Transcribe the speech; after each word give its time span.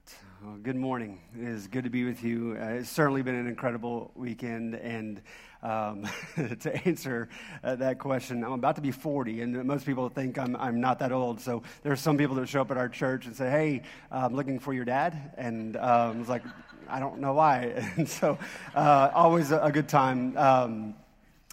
right. 0.00 0.16
Well, 0.42 0.56
good 0.62 0.76
morning. 0.76 1.20
It 1.38 1.46
is 1.46 1.66
good 1.66 1.84
to 1.84 1.90
be 1.90 2.04
with 2.04 2.22
you. 2.22 2.56
Uh, 2.60 2.66
it's 2.66 2.88
certainly 2.88 3.22
been 3.22 3.34
an 3.34 3.46
incredible 3.46 4.10
weekend. 4.14 4.74
And 4.74 5.20
um, 5.62 6.08
to 6.60 6.88
answer 6.88 7.28
uh, 7.62 7.76
that 7.76 7.98
question, 7.98 8.44
I'm 8.44 8.52
about 8.52 8.76
to 8.76 8.82
be 8.82 8.90
40, 8.90 9.42
and 9.42 9.64
most 9.64 9.84
people 9.86 10.08
think 10.08 10.38
I'm, 10.38 10.56
I'm 10.56 10.80
not 10.80 10.98
that 11.00 11.12
old. 11.12 11.40
So 11.40 11.62
there 11.82 11.92
are 11.92 11.96
some 11.96 12.16
people 12.16 12.36
that 12.36 12.48
show 12.48 12.62
up 12.62 12.70
at 12.70 12.76
our 12.76 12.88
church 12.88 13.26
and 13.26 13.34
say, 13.34 13.50
Hey, 13.50 13.82
I'm 14.10 14.34
looking 14.34 14.58
for 14.58 14.72
your 14.72 14.84
dad. 14.84 15.32
And 15.36 15.76
um, 15.76 16.20
it's 16.20 16.28
like, 16.28 16.42
I 16.88 17.00
don't 17.00 17.20
know 17.20 17.34
why. 17.34 17.90
And 17.96 18.08
so, 18.08 18.38
uh, 18.74 19.10
always 19.14 19.52
a, 19.52 19.70
good 19.72 19.88
time. 19.88 20.36
Um, 20.36 20.94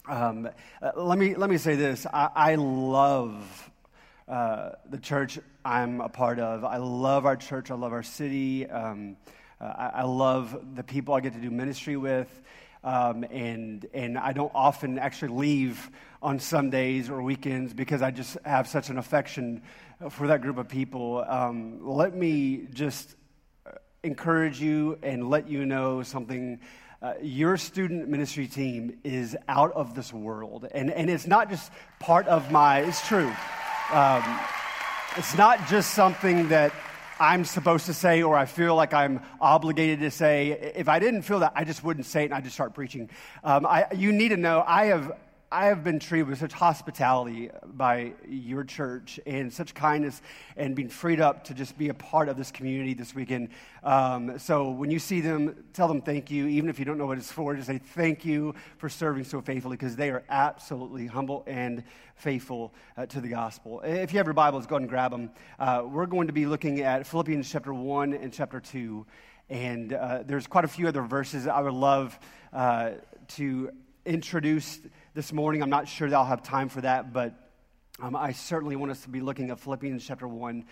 um 0.07 0.49
uh, 0.81 0.91
let, 0.95 1.17
me, 1.17 1.35
let 1.35 1.49
me 1.49 1.57
say 1.57 1.75
this 1.75 2.05
I, 2.13 2.29
I 2.35 2.55
love 2.55 3.69
uh, 4.27 4.71
the 4.89 4.97
church 4.97 5.39
I'm 5.67 5.99
a 5.99 6.07
part 6.07 6.39
of. 6.39 6.63
I 6.63 6.77
love 6.77 7.25
our 7.25 7.35
church. 7.35 7.71
I 7.71 7.75
love 7.75 7.91
our 7.91 8.01
city. 8.01 8.65
Um, 8.69 9.17
uh, 9.59 9.65
I, 9.65 9.91
I, 9.95 10.03
love 10.03 10.57
the 10.75 10.83
people 10.83 11.13
I 11.13 11.19
get 11.19 11.33
to 11.33 11.41
do 11.41 11.51
ministry 11.51 11.97
with. 11.97 12.41
Um, 12.85 13.25
and, 13.25 13.85
and 13.93 14.17
I 14.17 14.31
don't 14.31 14.51
often 14.55 14.97
actually 14.97 15.33
leave 15.33 15.91
on 16.21 16.39
Sundays 16.39 17.09
or 17.09 17.21
weekends 17.21 17.73
because 17.73 18.01
I 18.01 18.11
just 18.11 18.37
have 18.45 18.69
such 18.69 18.87
an 18.87 18.97
affection 18.97 19.61
for 20.09 20.27
that 20.27 20.41
group 20.41 20.57
of 20.57 20.69
people. 20.69 21.25
Um, 21.27 21.85
let 21.85 22.15
me 22.15 22.67
just 22.73 23.17
encourage 24.03 24.61
you 24.61 24.97
and 25.03 25.29
let 25.29 25.49
you 25.49 25.65
know 25.65 26.01
something. 26.01 26.61
Uh, 27.01 27.15
your 27.21 27.57
student 27.57 28.07
ministry 28.07 28.47
team 28.47 28.99
is 29.03 29.35
out 29.49 29.73
of 29.73 29.95
this 29.95 30.13
world. 30.13 30.65
And, 30.71 30.91
and 30.91 31.09
it's 31.09 31.27
not 31.27 31.49
just 31.49 31.73
part 31.99 32.25
of 32.27 32.53
my, 32.53 32.79
it's 32.79 33.05
true. 33.05 33.33
Um, 33.91 34.39
it's 35.17 35.35
not 35.35 35.67
just 35.67 35.95
something 35.95 36.49
that 36.49 36.71
I'm 37.19 37.43
supposed 37.43 37.87
to 37.87 37.93
say 37.93 38.21
or 38.21 38.37
I 38.37 38.45
feel 38.45 38.75
like 38.75 38.93
I'm 38.93 39.19
obligated 39.41 40.01
to 40.01 40.11
say. 40.11 40.71
If 40.75 40.87
I 40.87 40.99
didn't 40.99 41.23
feel 41.23 41.39
that, 41.39 41.53
I 41.55 41.63
just 41.63 41.83
wouldn't 41.83 42.05
say 42.05 42.21
it 42.21 42.25
and 42.25 42.35
I'd 42.35 42.43
just 42.43 42.53
start 42.53 42.75
preaching. 42.75 43.09
Um, 43.43 43.65
I, 43.65 43.87
you 43.95 44.11
need 44.11 44.29
to 44.29 44.37
know 44.37 44.63
I 44.67 44.85
have 44.85 45.11
I 45.49 45.67
have 45.67 45.81
been 45.81 45.99
treated 45.99 46.27
with 46.27 46.39
such 46.39 46.51
hospitality 46.51 47.49
by 47.65 48.11
your 48.27 48.65
church 48.65 49.17
and 49.25 49.51
such 49.53 49.73
kindness 49.73 50.21
and 50.57 50.75
being 50.75 50.89
freed 50.89 51.21
up 51.21 51.45
to 51.45 51.53
just 51.53 51.77
be 51.77 51.87
a 51.87 51.93
part 51.93 52.27
of 52.27 52.35
this 52.35 52.51
community 52.51 52.93
this 52.93 53.15
weekend. 53.15 53.49
Um, 53.81 54.39
so 54.39 54.69
when 54.71 54.91
you 54.91 54.99
see 54.99 55.21
them, 55.21 55.63
tell 55.71 55.87
them 55.87 56.01
thank 56.01 56.29
you. 56.29 56.47
Even 56.47 56.69
if 56.69 56.79
you 56.79 56.83
don't 56.83 56.97
know 56.97 57.05
what 57.05 57.17
it's 57.17 57.31
for, 57.31 57.55
just 57.55 57.67
say 57.67 57.77
thank 57.77 58.25
you 58.25 58.55
for 58.77 58.89
serving 58.89 59.23
so 59.23 59.39
faithfully 59.39 59.77
because 59.77 59.95
they 59.95 60.09
are 60.09 60.21
absolutely 60.27 61.07
humble 61.07 61.45
and 61.47 61.81
faithful 62.15 62.73
uh, 62.97 63.05
to 63.05 63.21
the 63.21 63.29
gospel. 63.29 63.79
If 63.85 64.11
you 64.11 64.17
have 64.17 64.27
your 64.27 64.33
Bibles, 64.33 64.67
go 64.67 64.75
ahead 64.75 64.81
and 64.81 64.89
grab 64.89 65.11
them. 65.11 65.31
Uh, 65.57 65.83
we're 65.89 66.07
going 66.07 66.27
to 66.27 66.33
be 66.33 66.45
looking 66.45 66.81
at 66.81 67.07
Philippians 67.07 67.49
chapter 67.49 67.73
1 67.73 68.13
and 68.13 68.33
chapter 68.33 68.59
2. 68.59 69.05
And 69.49 69.93
uh, 69.93 70.23
there's 70.25 70.45
quite 70.45 70.65
a 70.65 70.67
few 70.67 70.89
other 70.89 71.03
verses 71.03 71.47
I 71.47 71.61
would 71.61 71.71
love 71.71 72.19
uh, 72.51 72.91
to 73.35 73.71
introduce 74.07 74.79
this 75.17 75.33
morning. 75.33 75.63
I'm 75.63 75.69
not 75.71 75.87
sure 75.87 76.07
that 76.07 76.15
I'll 76.15 76.25
have 76.25 76.43
time 76.43 76.69
for 76.69 76.79
that, 76.81 77.11
but 77.11 77.33
um, 77.99 78.15
I 78.15 78.33
certainly 78.33 78.75
want 78.75 78.91
us 78.91 79.01
to 79.01 79.09
be 79.09 79.19
looking 79.19 79.49
at 79.49 79.59
Philippians 79.59 80.05
chapter 80.05 80.27
1 80.27 80.63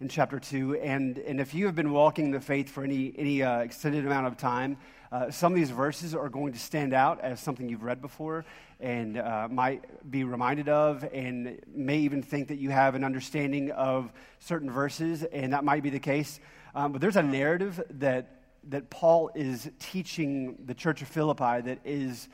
and 0.00 0.10
chapter 0.10 0.38
2. 0.38 0.74
And, 0.74 1.16
and 1.16 1.40
if 1.40 1.54
you 1.54 1.64
have 1.64 1.74
been 1.74 1.90
walking 1.90 2.30
the 2.30 2.38
faith 2.38 2.68
for 2.68 2.84
any, 2.84 3.14
any 3.16 3.42
uh, 3.42 3.60
extended 3.60 4.04
amount 4.04 4.26
of 4.26 4.36
time, 4.36 4.76
uh, 5.10 5.30
some 5.30 5.54
of 5.54 5.56
these 5.56 5.70
verses 5.70 6.14
are 6.14 6.28
going 6.28 6.52
to 6.52 6.58
stand 6.58 6.92
out 6.92 7.22
as 7.22 7.40
something 7.40 7.66
you've 7.66 7.82
read 7.82 8.02
before 8.02 8.44
and 8.78 9.16
uh, 9.16 9.48
might 9.50 10.10
be 10.10 10.22
reminded 10.22 10.68
of, 10.68 11.08
and 11.10 11.58
may 11.74 11.96
even 11.96 12.22
think 12.22 12.48
that 12.48 12.58
you 12.58 12.68
have 12.68 12.94
an 12.94 13.04
understanding 13.04 13.70
of 13.70 14.12
certain 14.38 14.70
verses, 14.70 15.22
and 15.22 15.54
that 15.54 15.64
might 15.64 15.82
be 15.82 15.88
the 15.88 15.98
case. 15.98 16.40
Um, 16.74 16.92
but 16.92 17.00
there's 17.00 17.16
a 17.16 17.22
narrative 17.22 17.82
that, 17.88 18.42
that 18.64 18.90
Paul 18.90 19.30
is 19.34 19.70
teaching 19.78 20.58
the 20.66 20.74
church 20.74 21.00
of 21.00 21.08
Philippi 21.08 21.62
that 21.62 21.78
is 21.86 22.28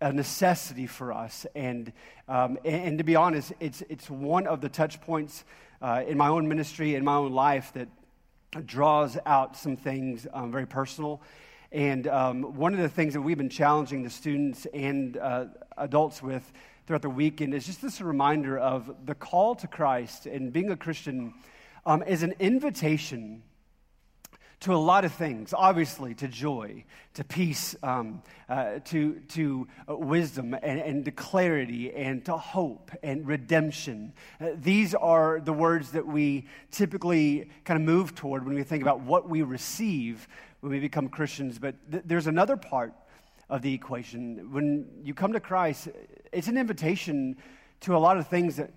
a 0.00 0.12
necessity 0.12 0.86
for 0.86 1.12
us. 1.12 1.46
And, 1.54 1.92
um, 2.28 2.58
and, 2.64 2.82
and, 2.82 2.98
to 2.98 3.04
be 3.04 3.16
honest, 3.16 3.52
it's, 3.60 3.82
it's 3.88 4.10
one 4.10 4.46
of 4.46 4.60
the 4.60 4.68
touch 4.68 5.00
points 5.00 5.44
uh, 5.80 6.02
in 6.06 6.18
my 6.18 6.28
own 6.28 6.48
ministry, 6.48 6.94
in 6.94 7.04
my 7.04 7.16
own 7.16 7.32
life, 7.32 7.72
that 7.74 7.88
draws 8.64 9.18
out 9.26 9.56
some 9.56 9.76
things 9.76 10.26
um, 10.32 10.50
very 10.50 10.66
personal. 10.66 11.22
And 11.72 12.06
um, 12.08 12.42
one 12.56 12.74
of 12.74 12.80
the 12.80 12.88
things 12.88 13.14
that 13.14 13.20
we've 13.20 13.36
been 13.36 13.48
challenging 13.50 14.02
the 14.02 14.10
students 14.10 14.66
and 14.72 15.16
uh, 15.16 15.46
adults 15.76 16.22
with 16.22 16.52
throughout 16.86 17.02
the 17.02 17.10
weekend 17.10 17.52
is 17.54 17.66
just 17.66 17.82
this 17.82 18.00
reminder 18.00 18.58
of 18.58 18.94
the 19.04 19.14
call 19.14 19.54
to 19.56 19.66
Christ 19.66 20.26
and 20.26 20.52
being 20.52 20.70
a 20.70 20.76
Christian 20.76 21.34
um, 21.84 22.02
is 22.04 22.22
an 22.22 22.34
invitation 22.38 23.42
to 24.60 24.74
a 24.74 24.76
lot 24.76 25.04
of 25.04 25.12
things, 25.12 25.52
obviously, 25.52 26.14
to 26.14 26.28
joy, 26.28 26.84
to 27.14 27.24
peace, 27.24 27.76
um, 27.82 28.22
uh, 28.48 28.78
to, 28.86 29.20
to 29.28 29.68
uh, 29.88 29.96
wisdom, 29.96 30.54
and, 30.54 30.80
and 30.80 31.04
to 31.04 31.10
clarity, 31.10 31.92
and 31.92 32.24
to 32.24 32.36
hope 32.36 32.90
and 33.02 33.26
redemption. 33.26 34.12
Uh, 34.40 34.48
these 34.54 34.94
are 34.94 35.40
the 35.40 35.52
words 35.52 35.92
that 35.92 36.06
we 36.06 36.46
typically 36.70 37.50
kind 37.64 37.80
of 37.80 37.86
move 37.86 38.14
toward 38.14 38.46
when 38.46 38.54
we 38.54 38.62
think 38.62 38.82
about 38.82 39.00
what 39.00 39.28
we 39.28 39.42
receive 39.42 40.26
when 40.60 40.72
we 40.72 40.80
become 40.80 41.08
Christians. 41.08 41.58
But 41.58 41.74
th- 41.90 42.04
there's 42.06 42.26
another 42.26 42.56
part 42.56 42.94
of 43.48 43.62
the 43.62 43.72
equation. 43.72 44.52
When 44.52 44.88
you 45.04 45.14
come 45.14 45.32
to 45.34 45.40
Christ, 45.40 45.88
it's 46.32 46.48
an 46.48 46.56
invitation 46.56 47.36
to 47.80 47.94
a 47.94 47.98
lot 47.98 48.16
of 48.16 48.26
things 48.26 48.56
that 48.56 48.72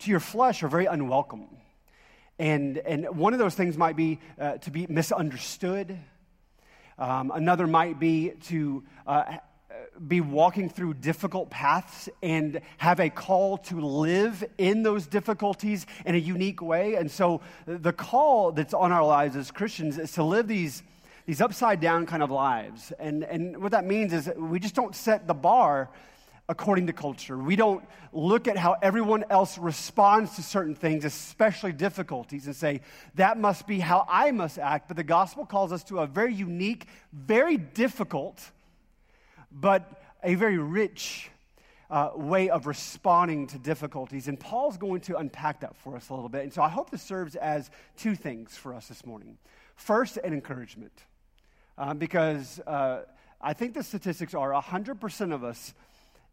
to 0.00 0.10
your 0.10 0.20
flesh 0.20 0.62
are 0.62 0.68
very 0.68 0.86
unwelcome. 0.86 1.48
And, 2.38 2.78
and 2.78 3.16
one 3.16 3.32
of 3.32 3.38
those 3.38 3.54
things 3.54 3.76
might 3.76 3.96
be 3.96 4.20
uh, 4.38 4.58
to 4.58 4.70
be 4.70 4.86
misunderstood. 4.88 5.98
Um, 6.98 7.32
another 7.34 7.66
might 7.66 7.98
be 7.98 8.32
to 8.46 8.84
uh, 9.06 9.38
be 10.06 10.20
walking 10.20 10.68
through 10.68 10.94
difficult 10.94 11.50
paths 11.50 12.08
and 12.22 12.60
have 12.76 13.00
a 13.00 13.10
call 13.10 13.58
to 13.58 13.80
live 13.80 14.44
in 14.56 14.82
those 14.82 15.06
difficulties 15.06 15.86
in 16.06 16.14
a 16.14 16.18
unique 16.18 16.62
way. 16.62 16.94
And 16.94 17.10
so, 17.10 17.40
the 17.66 17.92
call 17.92 18.52
that's 18.52 18.74
on 18.74 18.92
our 18.92 19.04
lives 19.04 19.36
as 19.36 19.50
Christians 19.50 19.98
is 19.98 20.12
to 20.12 20.22
live 20.22 20.46
these, 20.46 20.82
these 21.26 21.40
upside 21.40 21.80
down 21.80 22.06
kind 22.06 22.22
of 22.22 22.30
lives. 22.30 22.92
And, 22.98 23.24
and 23.24 23.60
what 23.62 23.72
that 23.72 23.84
means 23.84 24.12
is 24.12 24.30
we 24.36 24.60
just 24.60 24.74
don't 24.74 24.94
set 24.94 25.26
the 25.26 25.34
bar 25.34 25.90
according 26.48 26.86
to 26.86 26.92
culture. 26.94 27.36
We 27.36 27.56
don't 27.56 27.84
look 28.12 28.48
at 28.48 28.56
how 28.56 28.76
everyone 28.80 29.24
else 29.28 29.58
responds 29.58 30.36
to 30.36 30.42
certain 30.42 30.74
things, 30.74 31.04
especially 31.04 31.72
difficulties, 31.72 32.46
and 32.46 32.56
say, 32.56 32.80
that 33.16 33.38
must 33.38 33.66
be 33.66 33.80
how 33.80 34.06
I 34.08 34.30
must 34.30 34.58
act. 34.58 34.88
But 34.88 34.96
the 34.96 35.04
gospel 35.04 35.44
calls 35.44 35.72
us 35.72 35.84
to 35.84 35.98
a 35.98 36.06
very 36.06 36.32
unique, 36.32 36.86
very 37.12 37.58
difficult, 37.58 38.50
but 39.52 40.02
a 40.22 40.36
very 40.36 40.56
rich 40.56 41.30
uh, 41.90 42.10
way 42.14 42.48
of 42.48 42.66
responding 42.66 43.46
to 43.48 43.58
difficulties. 43.58 44.26
And 44.26 44.40
Paul's 44.40 44.78
going 44.78 45.02
to 45.02 45.18
unpack 45.18 45.60
that 45.60 45.76
for 45.76 45.96
us 45.96 46.08
a 46.08 46.14
little 46.14 46.28
bit. 46.30 46.44
And 46.44 46.52
so 46.52 46.62
I 46.62 46.70
hope 46.70 46.90
this 46.90 47.02
serves 47.02 47.36
as 47.36 47.70
two 47.96 48.14
things 48.14 48.56
for 48.56 48.72
us 48.72 48.88
this 48.88 49.04
morning. 49.04 49.36
First, 49.76 50.16
an 50.16 50.32
encouragement. 50.32 50.92
Uh, 51.76 51.94
because 51.94 52.58
uh, 52.66 53.02
I 53.40 53.52
think 53.52 53.74
the 53.74 53.82
statistics 53.82 54.34
are 54.34 54.50
100% 54.50 55.32
of 55.32 55.44
us 55.44 55.74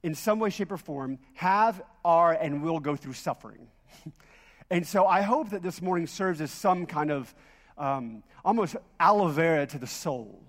in 0.05 0.13
some 0.13 0.37
way, 0.37 0.51
shape, 0.51 0.71
or 0.71 0.77
form, 0.77 1.17
have, 1.33 1.81
are, 2.05 2.31
and 2.31 2.61
will 2.61 2.79
go 2.79 2.95
through 2.95 3.13
suffering. 3.13 3.67
and 4.69 4.85
so 4.85 5.07
I 5.07 5.21
hope 5.23 5.49
that 5.49 5.63
this 5.63 5.81
morning 5.81 6.05
serves 6.05 6.41
as 6.41 6.51
some 6.51 6.85
kind 6.85 7.09
of 7.09 7.33
um, 7.75 8.21
almost 8.45 8.75
aloe 8.99 9.29
vera 9.29 9.65
to 9.65 9.79
the 9.79 9.87
soul. 9.87 10.43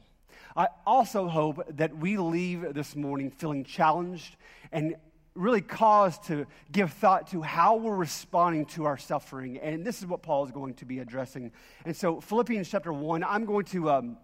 I 0.55 0.69
also 0.87 1.27
hope 1.27 1.62
that 1.78 1.97
we 1.97 2.19
leave 2.19 2.75
this 2.75 2.95
morning 2.95 3.31
feeling 3.31 3.65
challenged 3.65 4.37
and 4.72 4.97
really 5.34 5.62
cause 5.62 6.19
to 6.27 6.47
give 6.71 6.93
thought 6.93 7.28
to 7.28 7.41
how 7.41 7.77
we're 7.77 7.97
responding 7.97 8.66
to 8.66 8.84
our 8.84 8.99
suffering. 8.99 9.56
And 9.56 9.87
this 9.87 10.00
is 10.00 10.06
what 10.06 10.22
Paul 10.22 10.45
is 10.45 10.50
going 10.50 10.75
to 10.75 10.84
be 10.84 10.99
addressing. 10.99 11.51
And 11.86 11.97
so, 11.97 12.21
Philippians 12.21 12.69
chapter 12.69 12.92
1, 12.92 13.25
I'm 13.25 13.47
going 13.47 13.65
to. 13.66 13.91
Um, 13.91 14.19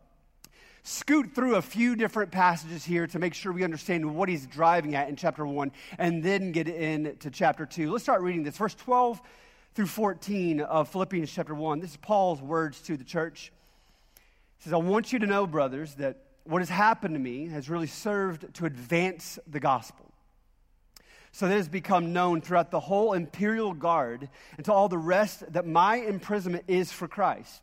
scoot 0.82 1.34
through 1.34 1.54
a 1.56 1.62
few 1.62 1.94
different 1.94 2.32
passages 2.32 2.84
here 2.84 3.06
to 3.06 3.18
make 3.18 3.34
sure 3.34 3.52
we 3.52 3.64
understand 3.64 4.14
what 4.14 4.28
he's 4.28 4.46
driving 4.46 4.94
at 4.94 5.08
in 5.08 5.16
chapter 5.16 5.46
1 5.46 5.70
and 5.98 6.22
then 6.22 6.52
get 6.52 6.68
into 6.68 7.30
chapter 7.30 7.64
2. 7.64 7.90
Let's 7.90 8.04
start 8.04 8.22
reading 8.22 8.42
this. 8.42 8.56
Verse 8.56 8.74
12 8.74 9.20
through 9.74 9.86
14 9.86 10.60
of 10.60 10.88
Philippians 10.88 11.32
chapter 11.32 11.54
1. 11.54 11.80
This 11.80 11.92
is 11.92 11.96
Paul's 11.96 12.42
words 12.42 12.80
to 12.82 12.96
the 12.96 13.04
church. 13.04 13.52
He 14.58 14.64
says, 14.64 14.72
I 14.72 14.78
want 14.78 15.12
you 15.12 15.18
to 15.20 15.26
know, 15.26 15.46
brothers, 15.46 15.94
that 15.94 16.18
what 16.44 16.60
has 16.60 16.68
happened 16.68 17.14
to 17.14 17.20
me 17.20 17.48
has 17.48 17.70
really 17.70 17.86
served 17.86 18.52
to 18.54 18.66
advance 18.66 19.38
the 19.46 19.60
gospel. 19.60 20.06
So 21.30 21.46
that 21.46 21.54
it 21.54 21.56
has 21.56 21.68
become 21.68 22.12
known 22.12 22.42
throughout 22.42 22.70
the 22.70 22.80
whole 22.80 23.14
imperial 23.14 23.72
guard 23.72 24.28
and 24.56 24.64
to 24.66 24.72
all 24.72 24.88
the 24.88 24.98
rest 24.98 25.50
that 25.52 25.66
my 25.66 25.96
imprisonment 25.96 26.64
is 26.68 26.92
for 26.92 27.08
Christ. 27.08 27.62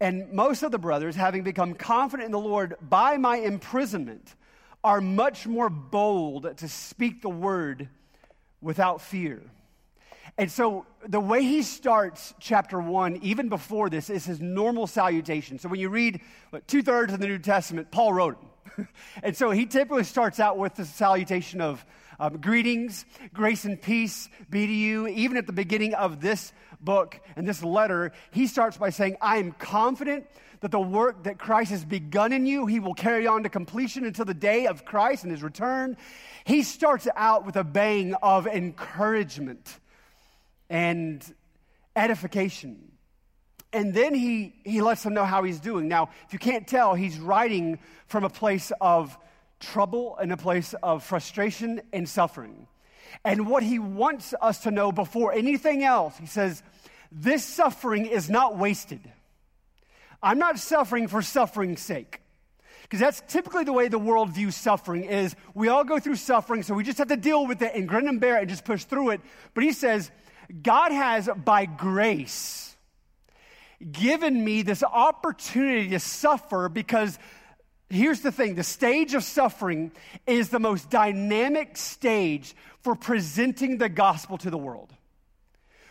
And 0.00 0.32
most 0.32 0.62
of 0.62 0.70
the 0.70 0.78
brothers, 0.78 1.16
having 1.16 1.42
become 1.42 1.74
confident 1.74 2.26
in 2.26 2.32
the 2.32 2.38
Lord 2.38 2.76
by 2.80 3.16
my 3.16 3.38
imprisonment, 3.38 4.34
are 4.84 5.00
much 5.00 5.46
more 5.46 5.68
bold 5.68 6.56
to 6.58 6.68
speak 6.68 7.22
the 7.22 7.28
word 7.28 7.88
without 8.60 9.00
fear. 9.00 9.42
And 10.36 10.50
so 10.50 10.86
the 11.06 11.18
way 11.18 11.42
he 11.42 11.62
starts 11.62 12.32
chapter 12.38 12.80
one, 12.80 13.16
even 13.22 13.48
before 13.48 13.90
this, 13.90 14.08
is 14.08 14.24
his 14.24 14.40
normal 14.40 14.86
salutation. 14.86 15.58
So 15.58 15.68
when 15.68 15.80
you 15.80 15.88
read 15.88 16.20
two 16.68 16.82
thirds 16.82 17.12
of 17.12 17.18
the 17.18 17.26
New 17.26 17.38
Testament, 17.38 17.90
Paul 17.90 18.12
wrote 18.12 18.38
it. 18.40 18.86
and 19.24 19.36
so 19.36 19.50
he 19.50 19.66
typically 19.66 20.04
starts 20.04 20.38
out 20.38 20.56
with 20.56 20.76
the 20.76 20.84
salutation 20.84 21.60
of 21.60 21.84
um, 22.20 22.38
greetings, 22.38 23.04
grace 23.32 23.64
and 23.64 23.80
peace 23.80 24.28
be 24.50 24.66
to 24.66 24.72
you. 24.72 25.08
Even 25.08 25.36
at 25.36 25.46
the 25.46 25.52
beginning 25.52 25.94
of 25.94 26.20
this 26.20 26.52
book 26.80 27.20
and 27.36 27.46
this 27.46 27.62
letter, 27.62 28.12
he 28.30 28.46
starts 28.46 28.76
by 28.76 28.90
saying, 28.90 29.16
I 29.20 29.38
am 29.38 29.52
confident 29.52 30.26
that 30.60 30.70
the 30.70 30.80
work 30.80 31.24
that 31.24 31.38
Christ 31.38 31.70
has 31.70 31.84
begun 31.84 32.32
in 32.32 32.46
you, 32.46 32.66
he 32.66 32.80
will 32.80 32.94
carry 32.94 33.26
on 33.26 33.44
to 33.44 33.48
completion 33.48 34.04
until 34.04 34.24
the 34.24 34.34
day 34.34 34.66
of 34.66 34.84
Christ 34.84 35.22
and 35.22 35.30
his 35.30 35.42
return. 35.42 35.96
He 36.44 36.62
starts 36.62 37.06
out 37.14 37.46
with 37.46 37.56
a 37.56 37.64
bang 37.64 38.14
of 38.14 38.46
encouragement 38.46 39.78
and 40.68 41.22
edification. 41.94 42.92
And 43.72 43.92
then 43.92 44.14
he, 44.14 44.54
he 44.64 44.80
lets 44.80 45.02
them 45.02 45.14
know 45.14 45.24
how 45.24 45.42
he's 45.42 45.60
doing. 45.60 45.88
Now, 45.88 46.10
if 46.26 46.32
you 46.32 46.38
can't 46.38 46.66
tell, 46.66 46.94
he's 46.94 47.18
writing 47.18 47.78
from 48.06 48.24
a 48.24 48.30
place 48.30 48.72
of 48.80 49.16
trouble 49.60 50.16
and 50.16 50.32
a 50.32 50.36
place 50.36 50.74
of 50.82 51.04
frustration 51.04 51.82
and 51.92 52.08
suffering. 52.08 52.66
And 53.24 53.48
what 53.48 53.62
he 53.62 53.78
wants 53.78 54.34
us 54.40 54.60
to 54.60 54.70
know 54.70 54.92
before 54.92 55.32
anything 55.32 55.84
else, 55.84 56.16
he 56.18 56.26
says, 56.26 56.62
this 57.10 57.44
suffering 57.44 58.06
is 58.06 58.28
not 58.28 58.56
wasted. 58.56 59.00
I'm 60.22 60.38
not 60.38 60.58
suffering 60.58 61.08
for 61.08 61.22
suffering's 61.22 61.80
sake. 61.80 62.20
Because 62.82 63.00
that's 63.00 63.22
typically 63.28 63.64
the 63.64 63.72
way 63.72 63.88
the 63.88 63.98
world 63.98 64.30
views 64.30 64.56
suffering 64.56 65.04
is 65.04 65.36
we 65.54 65.68
all 65.68 65.84
go 65.84 65.98
through 65.98 66.16
suffering, 66.16 66.62
so 66.62 66.72
we 66.74 66.84
just 66.84 66.98
have 66.98 67.08
to 67.08 67.16
deal 67.16 67.46
with 67.46 67.60
it 67.60 67.74
and 67.74 67.86
grin 67.86 68.08
and 68.08 68.18
bear 68.18 68.38
it 68.38 68.40
and 68.40 68.48
just 68.48 68.64
push 68.64 68.84
through 68.84 69.10
it. 69.10 69.20
But 69.52 69.64
he 69.64 69.72
says, 69.72 70.10
God 70.62 70.90
has, 70.92 71.28
by 71.44 71.66
grace, 71.66 72.76
given 73.92 74.42
me 74.42 74.62
this 74.62 74.82
opportunity 74.82 75.90
to 75.90 76.00
suffer 76.00 76.70
because 76.70 77.18
here's 77.90 78.20
the 78.20 78.32
thing 78.32 78.54
the 78.54 78.62
stage 78.62 79.14
of 79.14 79.24
suffering 79.24 79.92
is 80.26 80.48
the 80.48 80.60
most 80.60 80.90
dynamic 80.90 81.76
stage 81.76 82.54
for 82.82 82.94
presenting 82.94 83.78
the 83.78 83.88
gospel 83.88 84.38
to 84.38 84.50
the 84.50 84.58
world. 84.58 84.92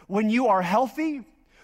When 0.07 0.29
you 0.29 0.47
are 0.47 0.61
healthy, 0.61 1.23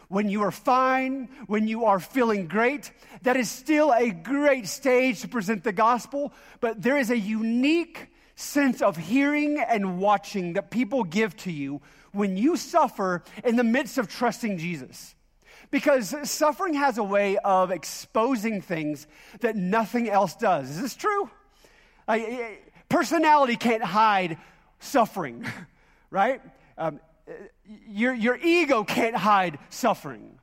when 0.10 0.30
you 0.30 0.44
are 0.44 0.52
fine, 0.52 1.30
when 1.48 1.68
you 1.68 1.86
are 1.86 2.00
feeling 2.00 2.48
great, 2.48 2.92
that 3.24 3.38
is 3.38 3.50
still 3.50 3.92
a 3.92 4.12
great 4.12 4.68
stage 4.68 5.22
to 5.22 5.28
present 5.28 5.64
the 5.64 5.72
gospel, 5.72 6.34
but 6.60 6.82
there 6.82 6.98
is 6.98 7.10
a 7.10 7.18
unique 7.18 8.10
sense 8.36 8.82
of 8.82 8.98
hearing 8.98 9.60
and 9.60 10.00
watching 10.00 10.54
that 10.54 10.72
people 10.72 11.04
give 11.04 11.36
to 11.38 11.52
you 11.52 11.82
when 12.12 12.38
you 12.38 12.58
suffer 12.58 13.24
in 13.44 13.56
the 13.56 13.64
midst 13.64 13.98
of 13.98 14.08
trusting 14.08 14.58
Jesus. 14.58 15.13
Because 15.74 16.14
suffering 16.30 16.76
has 16.76 17.00
a 17.00 17.04
way 17.04 17.40
of 17.40 17.72
exposing 17.72 18.62
things 18.62 19.08
that 19.40 19.56
nothing 19.56 20.08
else 20.08 20.36
does. 20.36 20.70
Is 20.70 20.80
this 20.80 20.96
true? 20.96 21.32
personality 22.90 23.56
can't 23.56 23.82
hide 23.82 24.38
suffering, 24.80 25.44
right? 26.12 26.42
Um, 26.78 27.00
your, 27.88 28.14
your 28.14 28.38
ego 28.38 28.84
can't 28.84 29.16
hide 29.16 29.58
suffering. 29.72 30.38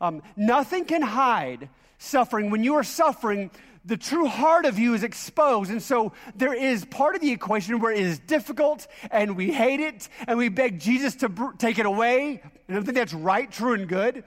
Um, 0.00 0.22
nothing 0.34 0.86
can 0.86 1.02
hide 1.02 1.68
suffering. 1.98 2.50
When 2.50 2.64
you 2.64 2.74
are 2.74 2.82
suffering, 2.82 3.52
the 3.84 3.96
true 3.96 4.26
heart 4.26 4.64
of 4.64 4.76
you 4.76 4.94
is 4.94 5.04
exposed. 5.04 5.70
And 5.70 5.80
so 5.80 6.14
there 6.34 6.52
is 6.52 6.84
part 6.84 7.14
of 7.14 7.20
the 7.20 7.30
equation 7.30 7.78
where 7.78 7.92
it 7.92 8.00
is 8.00 8.18
difficult 8.18 8.88
and 9.12 9.36
we 9.36 9.52
hate 9.52 9.78
it 9.78 10.08
and 10.26 10.36
we 10.36 10.48
beg 10.48 10.80
Jesus 10.80 11.14
to 11.16 11.28
br- 11.28 11.52
take 11.58 11.78
it 11.78 11.86
away. 11.86 12.42
And 12.66 12.76
I 12.76 12.80
think 12.80 12.96
that's 12.96 13.14
right, 13.14 13.48
true, 13.48 13.74
and 13.74 13.86
good. 13.86 14.24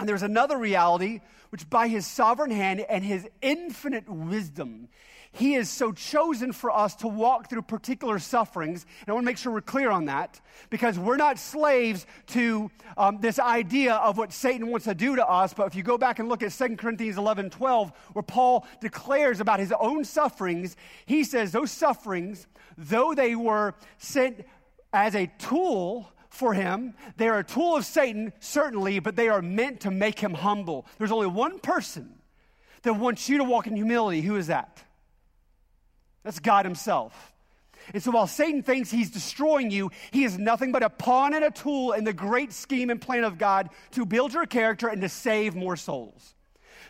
And 0.00 0.08
there's 0.08 0.22
another 0.22 0.56
reality 0.56 1.20
which, 1.50 1.68
by 1.68 1.88
his 1.88 2.06
sovereign 2.06 2.50
hand 2.50 2.80
and 2.80 3.04
his 3.04 3.28
infinite 3.42 4.08
wisdom, 4.08 4.88
he 5.32 5.52
has 5.52 5.68
so 5.68 5.92
chosen 5.92 6.52
for 6.52 6.70
us 6.70 6.96
to 6.96 7.08
walk 7.08 7.50
through 7.50 7.62
particular 7.62 8.18
sufferings. 8.18 8.84
And 9.00 9.10
I 9.10 9.12
want 9.12 9.24
to 9.24 9.26
make 9.26 9.36
sure 9.36 9.52
we're 9.52 9.60
clear 9.60 9.90
on 9.90 10.06
that 10.06 10.40
because 10.70 10.98
we're 10.98 11.18
not 11.18 11.38
slaves 11.38 12.06
to 12.28 12.70
um, 12.96 13.18
this 13.20 13.38
idea 13.38 13.94
of 13.94 14.16
what 14.16 14.32
Satan 14.32 14.68
wants 14.68 14.86
to 14.86 14.94
do 14.94 15.16
to 15.16 15.28
us. 15.28 15.52
But 15.52 15.66
if 15.66 15.74
you 15.74 15.82
go 15.82 15.98
back 15.98 16.18
and 16.18 16.28
look 16.30 16.42
at 16.42 16.50
2 16.50 16.76
Corinthians 16.76 17.18
11 17.18 17.50
12, 17.50 17.92
where 18.14 18.22
Paul 18.22 18.66
declares 18.80 19.38
about 19.38 19.60
his 19.60 19.72
own 19.78 20.04
sufferings, 20.04 20.76
he 21.04 21.24
says 21.24 21.52
those 21.52 21.70
sufferings, 21.70 22.46
though 22.78 23.14
they 23.14 23.36
were 23.36 23.74
sent 23.98 24.46
as 24.92 25.14
a 25.14 25.26
tool 25.38 26.10
for 26.30 26.54
him. 26.54 26.94
They 27.16 27.28
are 27.28 27.40
a 27.40 27.44
tool 27.44 27.76
of 27.76 27.84
Satan, 27.84 28.32
certainly, 28.40 29.00
but 29.00 29.16
they 29.16 29.28
are 29.28 29.42
meant 29.42 29.80
to 29.80 29.90
make 29.90 30.18
him 30.18 30.32
humble. 30.32 30.86
There's 30.96 31.12
only 31.12 31.26
one 31.26 31.58
person 31.58 32.14
that 32.82 32.94
wants 32.94 33.28
you 33.28 33.38
to 33.38 33.44
walk 33.44 33.66
in 33.66 33.76
humility. 33.76 34.22
Who 34.22 34.36
is 34.36 34.46
that? 34.46 34.82
That's 36.22 36.38
God 36.38 36.64
Himself. 36.64 37.32
And 37.92 38.02
so 38.02 38.10
while 38.10 38.26
Satan 38.26 38.62
thinks 38.62 38.90
he's 38.90 39.10
destroying 39.10 39.70
you, 39.70 39.90
he 40.10 40.24
is 40.24 40.38
nothing 40.38 40.70
but 40.70 40.82
a 40.82 40.90
pawn 40.90 41.34
and 41.34 41.44
a 41.44 41.50
tool 41.50 41.92
in 41.92 42.04
the 42.04 42.12
great 42.12 42.52
scheme 42.52 42.90
and 42.90 43.00
plan 43.00 43.24
of 43.24 43.38
God 43.38 43.70
to 43.92 44.04
build 44.04 44.32
your 44.32 44.46
character 44.46 44.88
and 44.88 45.00
to 45.00 45.08
save 45.08 45.54
more 45.54 45.76
souls. 45.76 46.34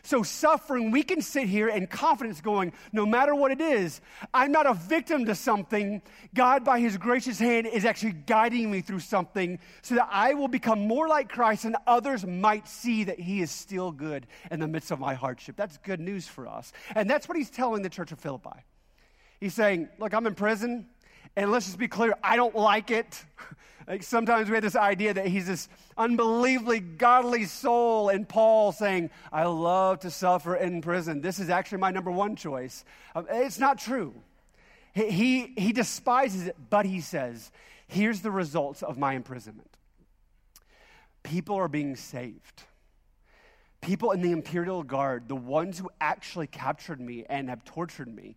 So, 0.03 0.23
suffering, 0.23 0.91
we 0.91 1.03
can 1.03 1.21
sit 1.21 1.49
here 1.49 1.69
in 1.69 1.87
confidence 1.87 2.41
going, 2.41 2.73
no 2.93 3.05
matter 3.05 3.35
what 3.35 3.51
it 3.51 3.61
is, 3.61 4.01
I'm 4.33 4.53
not 4.53 4.67
a 4.67 4.75
victim 4.75 5.27
to 5.27 5.35
something. 5.35 6.03
God, 6.35 6.65
by 6.65 6.81
his 6.81 6.97
gracious 6.97 7.39
hand, 7.39 7.67
is 7.67 7.85
actually 7.85 8.13
guiding 8.13 8.71
me 8.71 8.81
through 8.81 9.01
something 9.01 9.59
so 9.83 9.97
that 9.97 10.09
I 10.11 10.35
will 10.35 10.49
become 10.49 10.87
more 10.87 11.09
like 11.09 11.29
Christ 11.29 11.65
and 11.65 11.77
others 11.87 12.25
might 12.25 12.67
see 12.67 13.05
that 13.05 13.21
he 13.21 13.43
is 13.43 13.51
still 13.51 13.93
good 13.93 14.27
in 14.51 14.61
the 14.61 14.69
midst 14.69 14.91
of 14.91 14.99
my 14.99 15.15
hardship. 15.15 15.57
That's 15.57 15.77
good 15.79 16.01
news 16.01 16.27
for 16.27 16.47
us. 16.47 16.73
And 16.95 17.09
that's 17.09 17.29
what 17.29 17.37
he's 17.37 17.51
telling 17.51 17.83
the 17.83 17.91
church 17.91 18.13
of 18.13 18.19
Philippi. 18.19 18.65
He's 19.41 19.55
saying, 19.55 19.89
Look, 19.99 20.13
I'm 20.15 20.27
in 20.27 20.35
prison, 20.35 20.87
and 21.37 21.51
let's 21.51 21.67
just 21.67 21.79
be 21.79 21.89
clear, 21.89 22.15
I 22.23 22.37
don't 22.37 22.55
like 22.55 22.91
it. 22.91 23.25
like 23.91 24.03
sometimes 24.05 24.49
we 24.49 24.55
have 24.55 24.63
this 24.63 24.77
idea 24.77 25.13
that 25.13 25.27
he's 25.27 25.49
this 25.49 25.69
unbelievably 25.99 26.81
godly 26.81 27.45
soul, 27.45 28.09
and 28.09 28.29
Paul 28.29 28.71
saying, 28.73 29.11
I 29.33 29.45
love 29.45 30.01
to 30.01 30.11
suffer 30.11 30.55
in 30.55 30.81
prison. 30.81 31.21
This 31.21 31.41
is 31.41 31.51
actually 31.51 31.79
my 31.79 31.91
number 31.91 32.11
one 32.11 32.37
choice. 32.37 32.85
Um, 33.17 33.27
it's 33.29 33.59
not 33.59 33.79
true. 33.79 34.15
He, 34.93 35.11
he, 35.11 35.53
he 35.59 35.73
despises 35.73 36.47
it, 36.47 36.57
but 36.71 36.87
he 36.87 37.01
says, 37.01 37.51
Here's 37.89 38.21
the 38.21 38.31
results 38.31 38.83
of 38.83 38.97
my 38.97 39.15
imprisonment 39.15 39.77
people 41.23 41.57
are 41.57 41.69
being 41.69 41.97
saved 41.97 42.63
people 43.81 44.11
in 44.13 44.21
the 44.21 44.33
imperial 44.33 44.83
guard, 44.83 45.29
the 45.29 45.37
ones 45.37 45.79
who 45.79 45.91
actually 46.01 46.47
captured 46.47 47.01
me 47.01 47.25
and 47.29 47.49
have 47.49 47.65
tortured 47.65 48.15
me, 48.15 48.37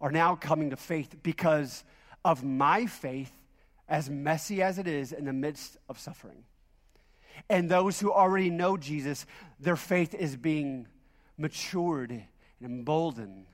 are 0.00 0.12
now 0.12 0.34
coming 0.36 0.70
to 0.70 0.76
faith 0.76 1.16
because 1.22 1.84
of 2.24 2.44
my 2.44 2.86
faith, 2.86 3.32
as 3.88 4.10
messy 4.10 4.62
as 4.62 4.78
it 4.78 4.86
is, 4.86 5.12
in 5.12 5.24
the 5.24 5.32
midst 5.32 5.76
of 5.88 5.98
suffering. 5.98 6.44
And 7.48 7.70
those 7.70 8.00
who 8.00 8.12
already 8.12 8.50
know 8.50 8.76
Jesus, 8.76 9.26
their 9.60 9.76
faith 9.76 10.14
is 10.14 10.36
being 10.36 10.88
matured 11.38 12.10
and 12.10 12.24
emboldened. 12.62 13.46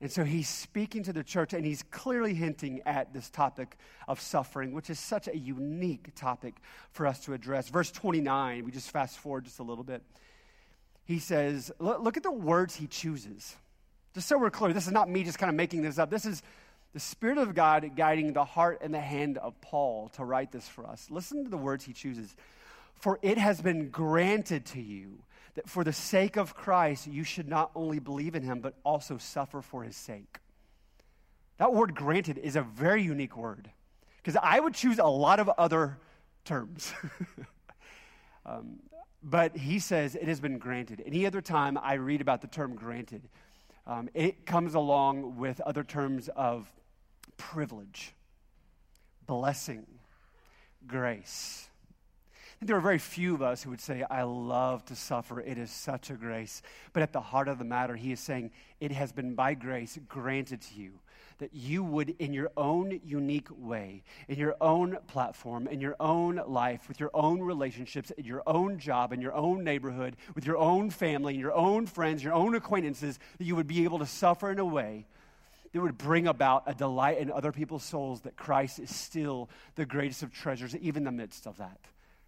And 0.00 0.12
so 0.12 0.22
he's 0.22 0.48
speaking 0.48 1.02
to 1.04 1.12
the 1.12 1.24
church 1.24 1.54
and 1.54 1.64
he's 1.64 1.82
clearly 1.84 2.34
hinting 2.34 2.82
at 2.84 3.12
this 3.14 3.30
topic 3.30 3.78
of 4.06 4.20
suffering, 4.20 4.72
which 4.72 4.90
is 4.90 4.98
such 4.98 5.28
a 5.28 5.36
unique 5.36 6.14
topic 6.14 6.56
for 6.90 7.06
us 7.06 7.20
to 7.20 7.32
address. 7.32 7.68
Verse 7.68 7.90
29, 7.90 8.64
we 8.64 8.70
just 8.70 8.90
fast 8.90 9.18
forward 9.18 9.44
just 9.44 9.60
a 9.60 9.62
little 9.62 9.84
bit. 9.84 10.02
He 11.06 11.18
says, 11.18 11.72
Look 11.78 12.16
at 12.16 12.22
the 12.22 12.32
words 12.32 12.76
he 12.76 12.86
chooses. 12.86 13.56
Just 14.14 14.28
so 14.28 14.38
we're 14.38 14.50
clear, 14.50 14.72
this 14.72 14.86
is 14.86 14.92
not 14.92 15.08
me 15.08 15.24
just 15.24 15.38
kind 15.38 15.50
of 15.50 15.56
making 15.56 15.82
this 15.82 15.98
up. 15.98 16.10
This 16.10 16.24
is 16.24 16.42
the 16.94 17.00
Spirit 17.00 17.38
of 17.38 17.56
God 17.56 17.90
guiding 17.96 18.32
the 18.32 18.44
heart 18.44 18.78
and 18.80 18.94
the 18.94 19.00
hand 19.00 19.36
of 19.38 19.60
Paul 19.60 20.10
to 20.10 20.24
write 20.24 20.52
this 20.52 20.68
for 20.68 20.86
us. 20.86 21.08
Listen 21.10 21.42
to 21.42 21.50
the 21.50 21.56
words 21.56 21.84
he 21.84 21.92
chooses. 21.92 22.36
For 22.94 23.18
it 23.20 23.36
has 23.36 23.60
been 23.60 23.90
granted 23.90 24.64
to 24.66 24.80
you 24.80 25.18
that 25.54 25.68
for 25.68 25.82
the 25.82 25.92
sake 25.92 26.36
of 26.36 26.54
Christ, 26.54 27.08
you 27.08 27.24
should 27.24 27.48
not 27.48 27.72
only 27.74 27.98
believe 27.98 28.36
in 28.36 28.44
him, 28.44 28.60
but 28.60 28.74
also 28.84 29.18
suffer 29.18 29.60
for 29.60 29.82
his 29.82 29.96
sake. 29.96 30.38
That 31.58 31.74
word 31.74 31.96
granted 31.96 32.38
is 32.38 32.54
a 32.54 32.62
very 32.62 33.02
unique 33.02 33.36
word 33.36 33.68
because 34.18 34.36
I 34.40 34.60
would 34.60 34.74
choose 34.74 35.00
a 35.00 35.04
lot 35.04 35.40
of 35.40 35.48
other 35.48 35.98
terms. 36.44 36.94
um, 38.46 38.78
but 39.20 39.56
he 39.56 39.80
says 39.80 40.14
it 40.14 40.28
has 40.28 40.38
been 40.38 40.58
granted. 40.58 41.02
Any 41.04 41.26
other 41.26 41.40
time 41.40 41.76
I 41.76 41.94
read 41.94 42.20
about 42.20 42.40
the 42.40 42.46
term 42.46 42.76
granted, 42.76 43.22
um, 43.84 44.08
it 44.14 44.46
comes 44.46 44.74
along 44.74 45.38
with 45.38 45.60
other 45.60 45.82
terms 45.82 46.28
of 46.36 46.70
privilege, 47.36 48.14
blessing, 49.26 49.86
grace. 50.86 51.68
there 52.60 52.76
are 52.76 52.80
very 52.80 52.98
few 52.98 53.34
of 53.34 53.42
us 53.42 53.62
who 53.62 53.70
would 53.70 53.80
say, 53.80 54.04
I 54.08 54.22
love 54.22 54.84
to 54.86 54.96
suffer. 54.96 55.40
It 55.40 55.58
is 55.58 55.70
such 55.70 56.10
a 56.10 56.14
grace. 56.14 56.62
But 56.92 57.02
at 57.02 57.12
the 57.12 57.20
heart 57.20 57.48
of 57.48 57.58
the 57.58 57.64
matter, 57.64 57.96
he 57.96 58.12
is 58.12 58.20
saying, 58.20 58.52
It 58.80 58.92
has 58.92 59.12
been 59.12 59.34
by 59.34 59.54
grace 59.54 59.98
granted 60.08 60.62
to 60.62 60.74
you 60.74 61.00
that 61.38 61.52
you 61.52 61.82
would, 61.82 62.10
in 62.18 62.32
your 62.32 62.50
own 62.56 63.00
unique 63.04 63.48
way, 63.50 64.02
in 64.28 64.38
your 64.38 64.56
own 64.60 64.96
platform, 65.08 65.66
in 65.66 65.80
your 65.80 65.96
own 65.98 66.40
life, 66.46 66.88
with 66.88 67.00
your 67.00 67.10
own 67.12 67.40
relationships, 67.40 68.10
in 68.12 68.24
your 68.24 68.42
own 68.46 68.78
job, 68.78 69.12
in 69.12 69.20
your 69.20 69.34
own 69.34 69.64
neighborhood, 69.64 70.16
with 70.34 70.46
your 70.46 70.56
own 70.56 70.90
family, 70.90 71.36
your 71.36 71.52
own 71.52 71.86
friends, 71.86 72.22
your 72.22 72.32
own 72.32 72.54
acquaintances, 72.54 73.18
that 73.38 73.44
you 73.44 73.56
would 73.56 73.66
be 73.66 73.84
able 73.84 73.98
to 73.98 74.06
suffer 74.06 74.50
in 74.50 74.58
a 74.58 74.64
way 74.64 75.06
that 75.74 75.80
would 75.80 75.98
bring 75.98 76.28
about 76.28 76.62
a 76.66 76.72
delight 76.72 77.18
in 77.18 77.32
other 77.32 77.50
people's 77.50 77.82
souls 77.82 78.20
that 78.20 78.36
Christ 78.36 78.78
is 78.78 78.94
still 78.94 79.50
the 79.74 79.84
greatest 79.84 80.22
of 80.22 80.32
treasures, 80.32 80.76
even 80.76 81.00
in 81.00 81.04
the 81.04 81.10
midst 81.10 81.48
of 81.48 81.56
that. 81.56 81.78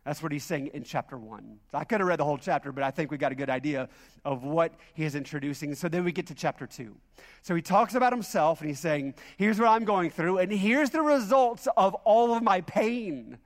That's 0.04 0.20
what 0.20 0.32
he's 0.32 0.42
saying 0.42 0.70
in 0.74 0.82
chapter 0.82 1.16
one. 1.16 1.60
I 1.72 1.84
could 1.84 2.00
have 2.00 2.08
read 2.08 2.18
the 2.18 2.24
whole 2.24 2.38
chapter, 2.38 2.72
but 2.72 2.82
I 2.82 2.90
think 2.90 3.12
we 3.12 3.18
got 3.18 3.30
a 3.30 3.36
good 3.36 3.48
idea 3.48 3.88
of 4.24 4.42
what 4.42 4.74
he 4.94 5.04
is 5.04 5.14
introducing. 5.14 5.76
So 5.76 5.88
then 5.88 6.02
we 6.02 6.10
get 6.10 6.26
to 6.26 6.34
chapter 6.34 6.66
two. 6.66 6.96
So 7.42 7.54
he 7.54 7.62
talks 7.62 7.94
about 7.94 8.12
himself 8.12 8.60
and 8.60 8.68
he's 8.68 8.80
saying, 8.80 9.14
Here's 9.36 9.60
what 9.60 9.68
I'm 9.68 9.84
going 9.84 10.10
through, 10.10 10.38
and 10.38 10.50
here's 10.50 10.90
the 10.90 11.02
results 11.02 11.68
of 11.76 11.94
all 11.94 12.34
of 12.34 12.42
my 12.42 12.62
pain. 12.62 13.38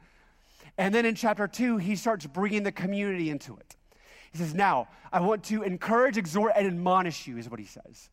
And 0.79 0.95
then 0.95 1.05
in 1.05 1.15
chapter 1.15 1.47
two, 1.47 1.77
he 1.77 1.95
starts 1.95 2.27
bringing 2.27 2.63
the 2.63 2.73
community 2.73 3.29
into 3.29 3.55
it. 3.59 3.77
He 4.33 4.39
says, 4.39 4.55
Now, 4.55 4.89
I 5.13 5.21
want 5.21 5.45
to 5.45 5.63
encourage, 5.63 6.17
exhort, 6.17 6.53
and 6.57 6.67
admonish 6.67 7.27
you, 7.27 7.37
is 7.37 7.51
what 7.51 7.61
he 7.61 7.67
says. 7.67 8.09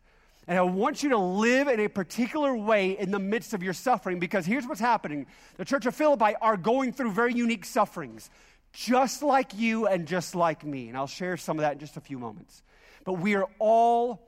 And 0.48 0.58
I 0.58 0.62
want 0.62 1.04
you 1.04 1.10
to 1.10 1.18
live 1.18 1.68
in 1.68 1.82
a 1.82 1.90
particular 1.90 2.56
way 2.56 2.98
in 2.98 3.12
the 3.12 3.20
midst 3.20 3.54
of 3.54 3.62
your 3.62 3.74
suffering 3.74 4.18
because 4.18 4.46
here's 4.46 4.66
what's 4.66 4.80
happening. 4.80 5.26
The 5.58 5.66
church 5.66 5.86
of 5.86 5.94
Philippi 5.94 6.36
are 6.42 6.56
going 6.56 6.94
through 6.94 7.12
very 7.12 7.34
unique 7.34 7.66
sufferings, 7.66 8.30
just 8.72 9.24
like 9.24 9.54
you 9.54 9.88
and 9.88 10.08
just 10.08 10.36
like 10.36 10.64
me. 10.64 10.88
And 10.88 10.98
I'll 10.98 11.06
share 11.06 11.36
some 11.36 11.58
of 11.58 11.62
that 11.62 11.74
in 11.74 11.80
just 11.80 11.98
a 11.98 12.02
few 12.02 12.18
moments. 12.18 12.64
But 13.04 13.14
we 13.14 13.36
are 13.36 13.48
all 13.60 14.24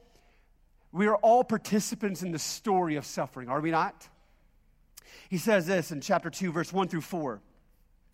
we 0.91 1.05
are 1.07 1.17
all 1.17 1.43
participants 1.43 2.23
in 2.23 2.31
the 2.31 2.39
story 2.39 2.95
of 2.95 3.05
suffering, 3.05 3.47
are 3.47 3.61
we 3.61 3.69
not? 3.69 4.07
He 5.29 5.37
says 5.37 5.67
this 5.67 5.91
in 5.91 6.01
chapter 6.01 6.29
2 6.29 6.51
verse 6.51 6.73
1 6.73 6.87
through 6.87 7.01
4. 7.01 7.39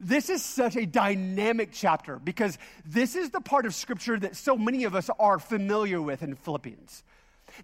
this 0.00 0.30
is 0.30 0.42
such 0.42 0.76
a 0.76 0.86
dynamic 0.86 1.70
chapter 1.72 2.18
because 2.18 2.58
this 2.84 3.16
is 3.16 3.30
the 3.30 3.40
part 3.40 3.66
of 3.66 3.74
Scripture 3.74 4.18
that 4.18 4.36
so 4.36 4.56
many 4.56 4.84
of 4.84 4.94
us 4.94 5.10
are 5.18 5.38
familiar 5.38 6.00
with 6.00 6.22
in 6.22 6.34
Philippians. 6.34 7.02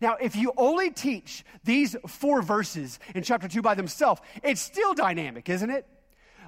Now, 0.00 0.16
if 0.20 0.34
you 0.34 0.52
only 0.56 0.90
teach 0.90 1.44
these 1.62 1.94
four 2.06 2.42
verses 2.42 2.98
in 3.14 3.22
chapter 3.22 3.48
2 3.48 3.62
by 3.62 3.74
themselves, 3.74 4.20
it's 4.42 4.60
still 4.60 4.94
dynamic, 4.94 5.48
isn't 5.48 5.70
it? 5.70 5.86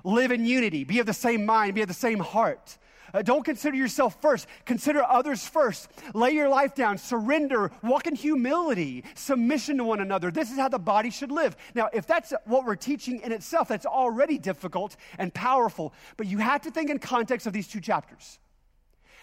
Live 0.05 0.33
in 0.33 0.45
unity, 0.45 0.85
be 0.85 0.99
of 0.99 1.07
the 1.07 1.13
same 1.13 1.47
mind, 1.47 1.75
be 1.75 1.83
of 1.83 1.89
the 1.89 1.95
same 1.95 2.19
heart. 2.19 2.79
Uh, 3.13 3.23
don't 3.23 3.45
consider 3.45 3.77
yourself 3.77 4.21
first. 4.21 4.47
Consider 4.65 5.03
others 5.03 5.47
first. 5.47 5.91
Lay 6.15 6.33
your 6.33 6.49
life 6.49 6.75
down. 6.75 6.99
Surrender. 6.99 7.71
Walk 7.83 8.07
in 8.07 8.15
humility, 8.15 9.05
submission 9.15 9.79
to 9.79 9.85
one 9.85 10.01
another. 10.01 10.31
This 10.31 10.51
is 10.51 10.59
how 10.59 10.69
the 10.69 10.79
body 10.79 11.11
should 11.11 11.31
live. 11.31 11.57
Now, 11.75 11.89
if 11.93 12.07
that's 12.07 12.33
what 12.45 12.65
we're 12.65 12.77
teaching 12.77 13.21
in 13.21 13.33
itself, 13.33 13.69
that's 13.69 13.87
already 13.87 14.39
difficult 14.39 14.97
and 15.19 15.33
powerful. 15.33 15.95
But 16.17 16.27
you 16.27 16.39
have 16.39 16.63
to 16.63 16.71
think 16.71 16.91
in 16.91 16.99
context 16.99 17.47
of 17.47 17.53
these 17.53 17.69
two 17.69 17.81
chapters. 17.81 18.39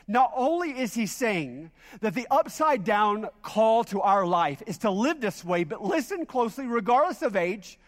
Not 0.07 0.33
only 0.35 0.71
is 0.71 0.93
he 0.93 1.05
saying 1.05 1.71
that 2.01 2.13
the 2.13 2.27
upside 2.29 2.83
down 2.83 3.29
call 3.41 3.83
to 3.85 4.01
our 4.01 4.25
life 4.25 4.61
is 4.67 4.79
to 4.79 4.91
live 4.91 5.21
this 5.21 5.45
way, 5.45 5.63
but 5.63 5.81
listen 5.81 6.25
closely, 6.25 6.65
regardless 6.65 7.21
of 7.21 7.35
age, 7.35 7.79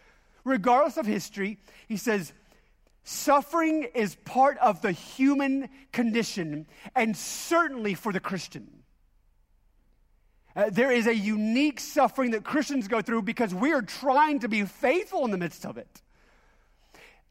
regardless 0.45 0.95
of 0.97 1.05
history, 1.05 1.57
he 1.87 1.97
says, 1.97 2.31
Suffering 3.07 3.83
is 3.93 4.15
part 4.25 4.57
of 4.57 4.81
the 4.81 4.91
human 4.91 5.69
condition, 5.91 6.65
and 6.95 7.15
certainly 7.15 7.93
for 7.93 8.11
the 8.11 8.19
Christian. 8.19 8.67
Uh, 10.55 10.71
there 10.71 10.89
is 10.89 11.05
a 11.05 11.15
unique 11.15 11.79
suffering 11.79 12.31
that 12.31 12.43
Christians 12.43 12.87
go 12.87 13.03
through 13.03 13.21
because 13.21 13.53
we 13.53 13.73
are 13.73 13.83
trying 13.83 14.39
to 14.39 14.47
be 14.47 14.65
faithful 14.65 15.23
in 15.23 15.29
the 15.29 15.37
midst 15.37 15.67
of 15.67 15.77
it. 15.77 16.01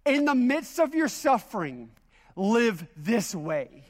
In 0.07 0.27
the 0.27 0.35
midst 0.37 0.79
of 0.79 0.95
your 0.95 1.09
suffering, 1.09 1.91
live 2.37 2.87
this 2.97 3.35
way. 3.35 3.85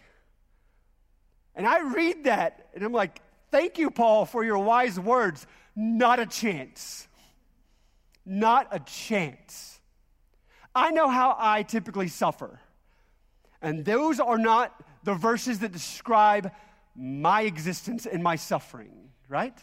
And 1.55 1.67
I 1.67 1.93
read 1.93 2.25
that 2.25 2.69
and 2.75 2.83
I'm 2.83 2.93
like, 2.93 3.21
thank 3.51 3.77
you, 3.77 3.91
Paul, 3.91 4.25
for 4.25 4.43
your 4.43 4.59
wise 4.59 4.99
words. 4.99 5.47
Not 5.77 6.19
a 6.19 6.25
chance. 6.25 7.09
Not 8.25 8.69
a 8.71 8.81
chance. 8.81 9.74
I 10.75 10.91
know 10.91 11.09
how 11.09 11.37
I 11.39 11.63
typically 11.63 12.09
suffer. 12.09 12.61
And 13.63 13.85
those 13.85 14.21
are 14.21 14.39
not 14.39 14.75
the 15.05 15.15
verses 15.15 15.61
that 15.61 15.73
describe 15.73 16.51
my 16.97 17.43
existence 17.43 18.07
and 18.07 18.23
my 18.23 18.37
suffering, 18.37 19.11
right? 19.29 19.57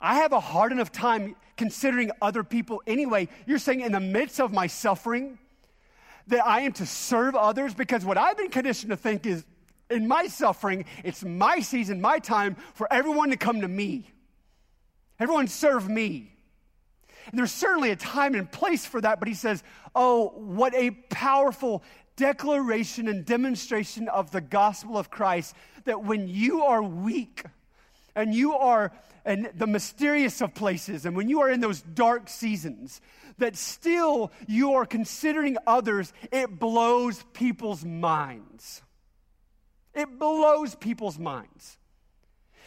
I 0.00 0.16
have 0.16 0.32
a 0.32 0.40
hard 0.40 0.72
enough 0.72 0.90
time 0.90 1.36
considering 1.56 2.10
other 2.22 2.42
people 2.42 2.82
anyway. 2.86 3.28
You're 3.46 3.58
saying 3.58 3.82
in 3.82 3.92
the 3.92 4.00
midst 4.00 4.40
of 4.40 4.52
my 4.52 4.66
suffering 4.66 5.38
that 6.28 6.46
I 6.46 6.62
am 6.62 6.72
to 6.74 6.86
serve 6.86 7.34
others 7.34 7.74
because 7.74 8.04
what 8.04 8.16
I've 8.16 8.36
been 8.36 8.50
conditioned 8.50 8.90
to 8.90 8.96
think 8.96 9.26
is 9.26 9.44
in 9.90 10.08
my 10.08 10.28
suffering, 10.28 10.86
it's 11.04 11.24
my 11.24 11.60
season, 11.60 12.00
my 12.00 12.18
time 12.18 12.56
for 12.74 12.90
everyone 12.90 13.30
to 13.30 13.36
come 13.36 13.60
to 13.60 13.68
me. 13.68 14.10
Everyone 15.18 15.48
serve 15.48 15.88
me. 15.88 16.32
And 17.30 17.38
there's 17.38 17.52
certainly 17.52 17.90
a 17.90 17.96
time 17.96 18.34
and 18.34 18.50
place 18.50 18.84
for 18.84 19.00
that, 19.00 19.18
but 19.18 19.28
he 19.28 19.34
says, 19.34 19.62
Oh, 19.94 20.32
what 20.34 20.74
a 20.74 20.90
powerful 20.90 21.82
declaration 22.16 23.08
and 23.08 23.24
demonstration 23.24 24.08
of 24.08 24.30
the 24.30 24.40
gospel 24.40 24.98
of 24.98 25.10
Christ 25.10 25.54
that 25.84 26.04
when 26.04 26.28
you 26.28 26.64
are 26.64 26.82
weak 26.82 27.44
and 28.14 28.34
you 28.34 28.54
are 28.54 28.92
in 29.24 29.48
the 29.54 29.66
mysterious 29.66 30.40
of 30.40 30.54
places 30.54 31.06
and 31.06 31.16
when 31.16 31.28
you 31.28 31.40
are 31.40 31.50
in 31.50 31.60
those 31.60 31.80
dark 31.80 32.28
seasons, 32.28 33.00
that 33.38 33.56
still 33.56 34.32
you 34.46 34.74
are 34.74 34.84
considering 34.84 35.56
others, 35.66 36.12
it 36.30 36.58
blows 36.58 37.24
people's 37.32 37.84
minds. 37.84 38.82
It 39.94 40.18
blows 40.18 40.74
people's 40.74 41.18
minds. 41.18 41.78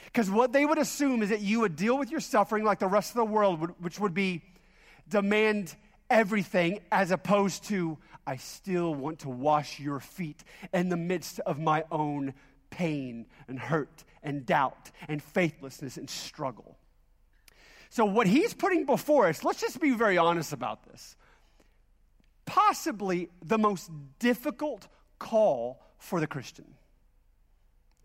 Because 0.05 0.29
what 0.29 0.51
they 0.51 0.65
would 0.65 0.77
assume 0.77 1.23
is 1.23 1.29
that 1.29 1.41
you 1.41 1.61
would 1.61 1.75
deal 1.75 1.97
with 1.97 2.11
your 2.11 2.19
suffering 2.19 2.63
like 2.63 2.79
the 2.79 2.87
rest 2.87 3.11
of 3.11 3.15
the 3.15 3.25
world, 3.25 3.71
which 3.79 3.99
would 3.99 4.13
be 4.13 4.41
demand 5.13 5.75
everything 6.09 6.79
as 6.91 7.11
opposed 7.11 7.65
to, 7.65 7.99
I 8.25 8.37
still 8.37 8.95
want 8.95 9.19
to 9.19 9.29
wash 9.29 9.79
your 9.79 9.99
feet 9.99 10.43
in 10.73 10.89
the 10.89 10.97
midst 10.97 11.39
of 11.41 11.59
my 11.59 11.83
own 11.91 12.33
pain 12.71 13.27
and 13.47 13.59
hurt 13.59 14.03
and 14.23 14.43
doubt 14.43 14.89
and 15.07 15.21
faithlessness 15.21 15.97
and 15.97 16.09
struggle. 16.09 16.77
So, 17.91 18.05
what 18.05 18.25
he's 18.25 18.55
putting 18.55 18.87
before 18.87 19.27
us, 19.27 19.43
let's 19.43 19.61
just 19.61 19.79
be 19.79 19.91
very 19.91 20.17
honest 20.17 20.51
about 20.51 20.83
this. 20.91 21.15
Possibly 22.45 23.29
the 23.45 23.59
most 23.59 23.91
difficult 24.17 24.87
call 25.19 25.79
for 25.99 26.19
the 26.19 26.25
Christian. 26.25 26.65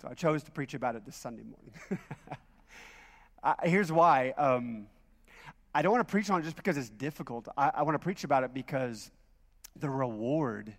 So, 0.02 0.08
I 0.10 0.14
chose 0.14 0.42
to 0.42 0.50
preach 0.50 0.74
about 0.74 0.94
it 0.94 1.06
this 1.06 1.16
Sunday 1.16 1.42
morning. 1.42 2.02
here's 3.64 3.90
why. 3.90 4.34
Um, 4.36 4.88
I 5.78 5.82
don't 5.82 5.92
want 5.92 6.08
to 6.08 6.10
preach 6.10 6.28
on 6.28 6.40
it 6.40 6.42
just 6.42 6.56
because 6.56 6.76
it's 6.76 6.90
difficult. 6.90 7.46
I, 7.56 7.70
I 7.72 7.82
want 7.84 7.94
to 7.94 8.00
preach 8.00 8.24
about 8.24 8.42
it 8.42 8.52
because 8.52 9.12
the 9.78 9.88
reward 9.88 10.74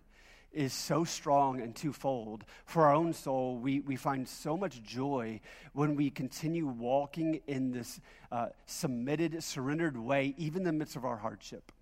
is 0.52 0.74
so 0.74 1.04
strong 1.04 1.62
and 1.62 1.74
twofold. 1.74 2.44
For 2.66 2.84
our 2.84 2.94
own 2.94 3.14
soul, 3.14 3.56
we, 3.56 3.80
we 3.80 3.96
find 3.96 4.28
so 4.28 4.58
much 4.58 4.82
joy 4.82 5.40
when 5.72 5.96
we 5.96 6.10
continue 6.10 6.66
walking 6.66 7.40
in 7.46 7.72
this 7.72 7.98
uh, 8.30 8.48
submitted, 8.66 9.42
surrendered 9.42 9.96
way, 9.96 10.34
even 10.36 10.58
in 10.58 10.64
the 10.66 10.72
midst 10.74 10.96
of 10.96 11.06
our 11.06 11.16
hardship. 11.16 11.72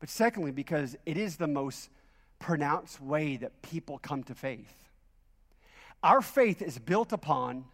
But 0.00 0.08
secondly, 0.08 0.50
because 0.50 0.96
it 1.04 1.18
is 1.18 1.36
the 1.36 1.48
most 1.48 1.90
pronounced 2.38 2.98
way 2.98 3.36
that 3.36 3.60
people 3.60 3.98
come 3.98 4.22
to 4.22 4.34
faith. 4.34 4.88
Our 6.02 6.22
faith 6.22 6.62
is 6.62 6.78
built 6.78 7.12
upon 7.12 7.66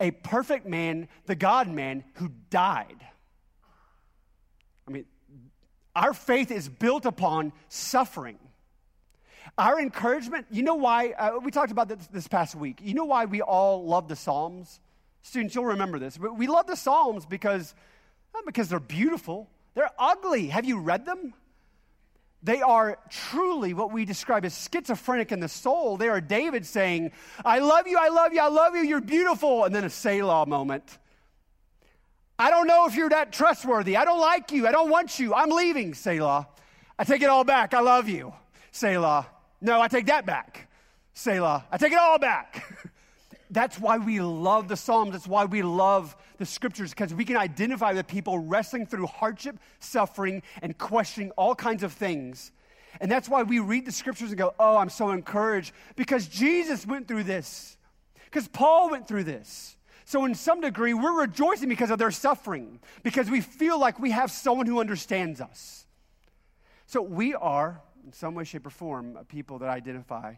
a 0.00 0.10
perfect 0.10 0.66
man, 0.66 1.06
the 1.26 1.36
God 1.36 1.68
man, 1.68 2.02
who 2.14 2.32
died 2.50 3.06
I 4.90 4.92
mean, 4.92 5.04
our 5.94 6.12
faith 6.12 6.50
is 6.50 6.68
built 6.68 7.06
upon 7.06 7.52
suffering. 7.68 8.38
Our 9.56 9.80
encouragement, 9.80 10.46
you 10.50 10.62
know 10.62 10.74
why? 10.74 11.10
Uh, 11.10 11.38
we 11.42 11.50
talked 11.50 11.70
about 11.70 11.88
this 11.88 12.06
this 12.08 12.28
past 12.28 12.54
week. 12.54 12.80
You 12.82 12.94
know 12.94 13.04
why 13.04 13.24
we 13.24 13.40
all 13.40 13.84
love 13.84 14.08
the 14.08 14.16
Psalms? 14.16 14.80
Students, 15.22 15.54
you'll 15.54 15.66
remember 15.66 15.98
this. 15.98 16.18
But 16.18 16.36
we 16.36 16.46
love 16.46 16.66
the 16.66 16.76
Psalms 16.76 17.24
because, 17.24 17.74
not 18.34 18.44
because 18.46 18.68
they're 18.68 18.80
beautiful, 18.80 19.48
they're 19.74 19.90
ugly. 19.98 20.48
Have 20.48 20.64
you 20.64 20.80
read 20.80 21.06
them? 21.06 21.34
They 22.42 22.62
are 22.62 22.98
truly 23.10 23.74
what 23.74 23.92
we 23.92 24.04
describe 24.04 24.44
as 24.44 24.68
schizophrenic 24.72 25.30
in 25.30 25.40
the 25.40 25.48
soul. 25.48 25.98
They 25.98 26.08
are 26.08 26.20
David 26.20 26.66
saying, 26.66 27.12
I 27.44 27.58
love 27.58 27.86
you, 27.86 27.98
I 28.00 28.08
love 28.08 28.32
you, 28.32 28.40
I 28.40 28.48
love 28.48 28.74
you, 28.74 28.82
you're 28.82 29.00
beautiful. 29.00 29.64
And 29.64 29.74
then 29.74 29.84
a 29.84 29.90
Selah 29.90 30.46
moment. 30.46 30.98
I 32.40 32.48
don't 32.48 32.66
know 32.66 32.86
if 32.86 32.94
you're 32.94 33.10
that 33.10 33.32
trustworthy. 33.34 33.98
I 33.98 34.06
don't 34.06 34.18
like 34.18 34.50
you. 34.50 34.66
I 34.66 34.72
don't 34.72 34.88
want 34.88 35.18
you. 35.18 35.34
I'm 35.34 35.50
leaving, 35.50 35.92
Selah. 35.92 36.48
I 36.98 37.04
take 37.04 37.20
it 37.20 37.28
all 37.28 37.44
back. 37.44 37.74
I 37.74 37.80
love 37.80 38.08
you, 38.08 38.32
Selah. 38.72 39.26
No, 39.60 39.78
I 39.78 39.88
take 39.88 40.06
that 40.06 40.24
back, 40.24 40.70
Selah. 41.12 41.66
I 41.70 41.76
take 41.76 41.92
it 41.92 41.98
all 41.98 42.18
back. 42.18 42.64
That's 43.50 43.78
why 43.78 43.98
we 43.98 44.20
love 44.20 44.68
the 44.68 44.76
Psalms. 44.76 45.12
That's 45.12 45.26
why 45.26 45.44
we 45.44 45.60
love 45.60 46.16
the 46.38 46.46
scriptures, 46.46 46.90
because 46.90 47.12
we 47.12 47.26
can 47.26 47.36
identify 47.36 47.92
with 47.92 48.06
people 48.06 48.38
wrestling 48.38 48.86
through 48.86 49.06
hardship, 49.06 49.58
suffering, 49.80 50.42
and 50.62 50.78
questioning 50.78 51.32
all 51.32 51.54
kinds 51.54 51.82
of 51.82 51.92
things. 51.92 52.52
And 53.02 53.12
that's 53.12 53.28
why 53.28 53.42
we 53.42 53.58
read 53.58 53.84
the 53.84 53.92
scriptures 53.92 54.30
and 54.30 54.38
go, 54.38 54.54
oh, 54.58 54.78
I'm 54.78 54.88
so 54.88 55.10
encouraged, 55.10 55.74
because 55.94 56.26
Jesus 56.26 56.86
went 56.86 57.06
through 57.06 57.24
this, 57.24 57.76
because 58.24 58.48
Paul 58.48 58.88
went 58.88 59.06
through 59.06 59.24
this. 59.24 59.76
So, 60.10 60.24
in 60.24 60.34
some 60.34 60.60
degree, 60.60 60.92
we're 60.92 61.20
rejoicing 61.20 61.68
because 61.68 61.92
of 61.92 62.00
their 62.00 62.10
suffering, 62.10 62.80
because 63.04 63.30
we 63.30 63.40
feel 63.40 63.78
like 63.78 64.00
we 64.00 64.10
have 64.10 64.32
someone 64.32 64.66
who 64.66 64.80
understands 64.80 65.40
us. 65.40 65.86
So, 66.86 67.00
we 67.00 67.32
are, 67.36 67.80
in 68.04 68.12
some 68.12 68.34
way, 68.34 68.42
shape, 68.42 68.66
or 68.66 68.70
form, 68.70 69.16
people 69.28 69.60
that 69.60 69.68
identify 69.68 70.34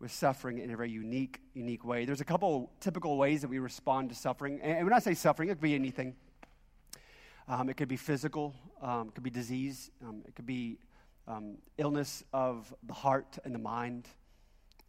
with 0.00 0.12
suffering 0.12 0.58
in 0.58 0.70
a 0.70 0.76
very 0.76 0.90
unique, 0.90 1.40
unique 1.54 1.82
way. 1.82 2.04
There's 2.04 2.20
a 2.20 2.26
couple 2.26 2.70
typical 2.78 3.16
ways 3.16 3.40
that 3.40 3.48
we 3.48 3.58
respond 3.58 4.10
to 4.10 4.14
suffering. 4.14 4.60
And 4.60 4.84
when 4.84 4.92
I 4.92 4.98
say 4.98 5.14
suffering, 5.14 5.48
it 5.48 5.52
could 5.52 5.62
be 5.62 5.74
anything. 5.74 6.14
Um, 7.48 7.70
it 7.70 7.78
could 7.78 7.88
be 7.88 7.96
physical, 7.96 8.54
um, 8.82 9.08
it 9.08 9.14
could 9.14 9.24
be 9.24 9.30
disease, 9.30 9.90
um, 10.06 10.24
it 10.28 10.34
could 10.34 10.44
be 10.44 10.76
um, 11.26 11.56
illness 11.78 12.22
of 12.34 12.74
the 12.82 12.92
heart 12.92 13.38
and 13.46 13.54
the 13.54 13.58
mind. 13.58 14.08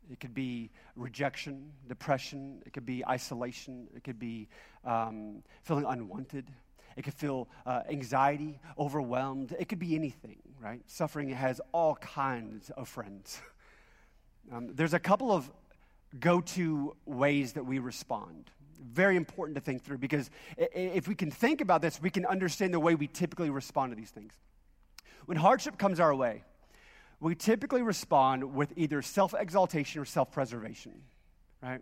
It 0.09 0.19
could 0.19 0.33
be 0.33 0.69
rejection, 0.95 1.71
depression. 1.87 2.61
It 2.65 2.73
could 2.73 2.85
be 2.85 3.05
isolation. 3.05 3.87
It 3.95 4.03
could 4.03 4.19
be 4.19 4.47
um, 4.85 5.43
feeling 5.63 5.85
unwanted. 5.85 6.49
It 6.97 7.03
could 7.03 7.13
feel 7.13 7.47
uh, 7.65 7.81
anxiety, 7.89 8.59
overwhelmed. 8.77 9.55
It 9.57 9.69
could 9.69 9.79
be 9.79 9.95
anything, 9.95 10.37
right? 10.61 10.81
Suffering 10.87 11.29
has 11.29 11.61
all 11.71 11.95
kinds 11.95 12.69
of 12.71 12.87
friends. 12.87 13.41
Um, 14.51 14.71
there's 14.73 14.95
a 14.95 14.99
couple 14.99 15.31
of 15.31 15.49
go 16.19 16.41
to 16.41 16.95
ways 17.05 17.53
that 17.53 17.65
we 17.65 17.79
respond. 17.79 18.49
Very 18.83 19.15
important 19.15 19.55
to 19.55 19.61
think 19.61 19.83
through 19.83 19.99
because 19.99 20.29
if 20.57 21.07
we 21.07 21.15
can 21.15 21.29
think 21.29 21.61
about 21.61 21.81
this, 21.81 22.01
we 22.01 22.09
can 22.09 22.25
understand 22.25 22.73
the 22.73 22.79
way 22.79 22.95
we 22.95 23.07
typically 23.07 23.49
respond 23.49 23.91
to 23.91 23.95
these 23.95 24.09
things. 24.09 24.33
When 25.25 25.37
hardship 25.37 25.77
comes 25.77 25.99
our 25.99 26.13
way, 26.13 26.43
we 27.21 27.35
typically 27.35 27.83
respond 27.83 28.55
with 28.55 28.73
either 28.75 29.01
self 29.01 29.33
exaltation 29.37 30.01
or 30.01 30.05
self 30.05 30.31
preservation, 30.31 30.91
right? 31.61 31.81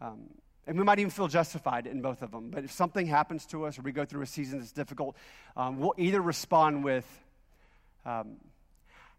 Um, 0.00 0.28
and 0.66 0.78
we 0.78 0.84
might 0.84 0.98
even 0.98 1.10
feel 1.10 1.28
justified 1.28 1.86
in 1.86 2.00
both 2.00 2.22
of 2.22 2.30
them. 2.30 2.50
But 2.50 2.64
if 2.64 2.72
something 2.72 3.06
happens 3.06 3.44
to 3.46 3.66
us 3.66 3.78
or 3.78 3.82
we 3.82 3.92
go 3.92 4.04
through 4.04 4.22
a 4.22 4.26
season 4.26 4.58
that's 4.58 4.72
difficult, 4.72 5.16
um, 5.56 5.78
we'll 5.78 5.94
either 5.96 6.20
respond 6.20 6.84
with, 6.84 7.06
um, 8.04 8.36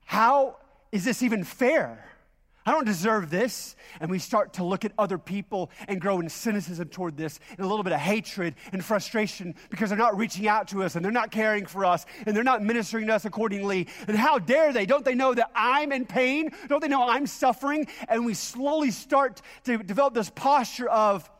How 0.06 0.58
is 0.92 1.04
this 1.04 1.22
even 1.22 1.44
fair? 1.44 2.04
I 2.68 2.72
don't 2.72 2.86
deserve 2.86 3.30
this. 3.30 3.78
And 4.02 4.12
we 4.12 4.20
start 4.20 4.56
to 4.56 4.66
look 4.66 4.84
at 4.84 4.92
other 4.98 5.18
people 5.18 5.72
and 5.88 6.02
grow 6.02 6.20
in 6.20 6.28
cynicism 6.28 6.90
toward 6.90 7.16
this 7.16 7.40
and 7.52 7.62
a 7.62 7.66
little 7.66 7.82
bit 7.82 7.94
of 7.94 8.00
hatred 8.00 8.56
and 8.74 8.84
frustration 8.84 9.56
because 9.70 9.90
they're 9.90 9.98
not 9.98 10.18
reaching 10.18 10.50
out 10.50 10.68
to 10.68 10.84
us 10.84 10.98
and 10.98 11.06
they're 11.06 11.10
not 11.10 11.32
caring 11.32 11.66
for 11.66 11.86
us 11.86 12.06
and 12.26 12.36
they're 12.36 12.44
not 12.44 12.62
ministering 12.62 13.08
to 13.08 13.16
us 13.16 13.24
accordingly. 13.24 13.88
And 14.10 14.18
how 14.18 14.38
dare 14.38 14.74
they? 14.74 14.86
Don't 14.86 15.06
they 15.06 15.16
know 15.16 15.34
that 15.34 15.50
I'm 15.56 15.94
in 15.94 16.06
pain? 16.06 16.52
Don't 16.68 16.82
they 16.82 16.90
know 16.90 17.08
I'm 17.08 17.26
suffering? 17.26 17.88
And 18.10 18.26
we 18.26 18.34
slowly 18.34 18.92
start 18.92 19.42
to 19.64 19.78
develop 19.78 20.14
this 20.14 20.30
posture 20.30 20.90
of 20.90 21.32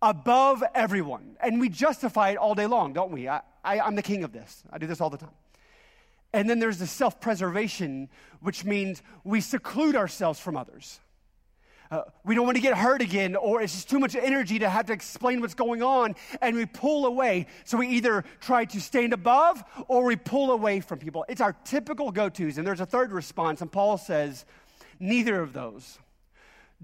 above 0.00 0.64
everyone. 0.74 1.36
And 1.40 1.60
we 1.60 1.68
justify 1.68 2.30
it 2.30 2.38
all 2.38 2.54
day 2.54 2.66
long, 2.66 2.94
don't 2.94 3.12
we? 3.12 3.28
I, 3.28 3.42
I, 3.62 3.78
I'm 3.80 3.94
the 3.94 4.02
king 4.02 4.24
of 4.24 4.32
this. 4.32 4.64
I 4.72 4.78
do 4.78 4.86
this 4.86 5.02
all 5.02 5.10
the 5.10 5.18
time. 5.18 5.41
And 6.32 6.48
then 6.48 6.58
there's 6.58 6.78
the 6.78 6.86
self 6.86 7.20
preservation, 7.20 8.08
which 8.40 8.64
means 8.64 9.02
we 9.24 9.40
seclude 9.40 9.96
ourselves 9.96 10.40
from 10.40 10.56
others. 10.56 11.00
Uh, 11.90 12.04
we 12.24 12.34
don't 12.34 12.46
want 12.46 12.56
to 12.56 12.62
get 12.62 12.74
hurt 12.74 13.02
again, 13.02 13.36
or 13.36 13.60
it's 13.60 13.74
just 13.74 13.90
too 13.90 13.98
much 13.98 14.16
energy 14.16 14.58
to 14.58 14.66
have 14.66 14.86
to 14.86 14.94
explain 14.94 15.42
what's 15.42 15.52
going 15.52 15.82
on, 15.82 16.14
and 16.40 16.56
we 16.56 16.64
pull 16.64 17.04
away. 17.04 17.46
So 17.64 17.76
we 17.76 17.88
either 17.88 18.24
try 18.40 18.64
to 18.64 18.80
stand 18.80 19.12
above 19.12 19.62
or 19.88 20.02
we 20.04 20.16
pull 20.16 20.52
away 20.52 20.80
from 20.80 20.98
people. 20.98 21.26
It's 21.28 21.42
our 21.42 21.52
typical 21.64 22.10
go 22.10 22.30
tos. 22.30 22.56
And 22.56 22.66
there's 22.66 22.80
a 22.80 22.86
third 22.86 23.12
response, 23.12 23.60
and 23.60 23.70
Paul 23.70 23.98
says, 23.98 24.46
neither 24.98 25.38
of 25.42 25.52
those. 25.52 25.98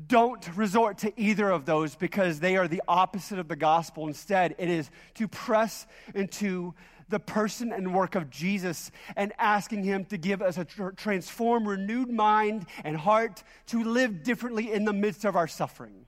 Don't 0.07 0.47
resort 0.57 0.99
to 0.99 1.19
either 1.19 1.51
of 1.51 1.65
those 1.65 1.97
because 1.97 2.39
they 2.39 2.59
are 2.59 2.69
the 2.69 2.83
opposite 2.87 3.39
of 3.39 3.49
the 3.49 3.57
gospel. 3.57 4.07
Instead, 4.07 4.55
it 4.59 4.69
is 4.69 4.91
to 5.15 5.27
press 5.27 5.87
into 6.15 6.75
the 7.09 7.21
person 7.21 7.73
and 7.73 7.95
work 7.95 8.15
of 8.15 8.31
Jesus 8.31 8.91
and 9.17 9.33
asking 9.39 9.85
Him 9.85 10.05
to 10.07 10.19
give 10.19 10.43
us 10.43 10.59
a 10.59 10.65
tr- 10.65 10.91
transformed, 10.91 11.67
renewed 11.67 12.11
mind 12.11 12.67
and 12.85 12.97
heart 12.97 13.43
to 13.67 13.83
live 13.83 14.23
differently 14.23 14.73
in 14.73 14.85
the 14.85 14.93
midst 14.93 15.25
of 15.25 15.37
our 15.37 15.49
suffering. 15.49 16.07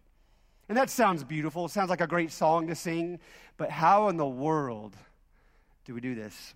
And 0.69 0.77
that 0.77 0.91
sounds 0.91 1.25
beautiful. 1.25 1.67
It 1.67 1.71
sounds 1.71 1.91
like 1.91 2.01
a 2.01 2.07
great 2.07 2.31
song 2.31 2.69
to 2.69 2.75
sing, 2.75 3.19
but 3.57 3.71
how 3.71 4.09
in 4.09 4.17
the 4.17 4.27
world 4.27 4.97
do 5.85 5.95
we 5.95 6.01
do 6.01 6.15
this? 6.15 6.55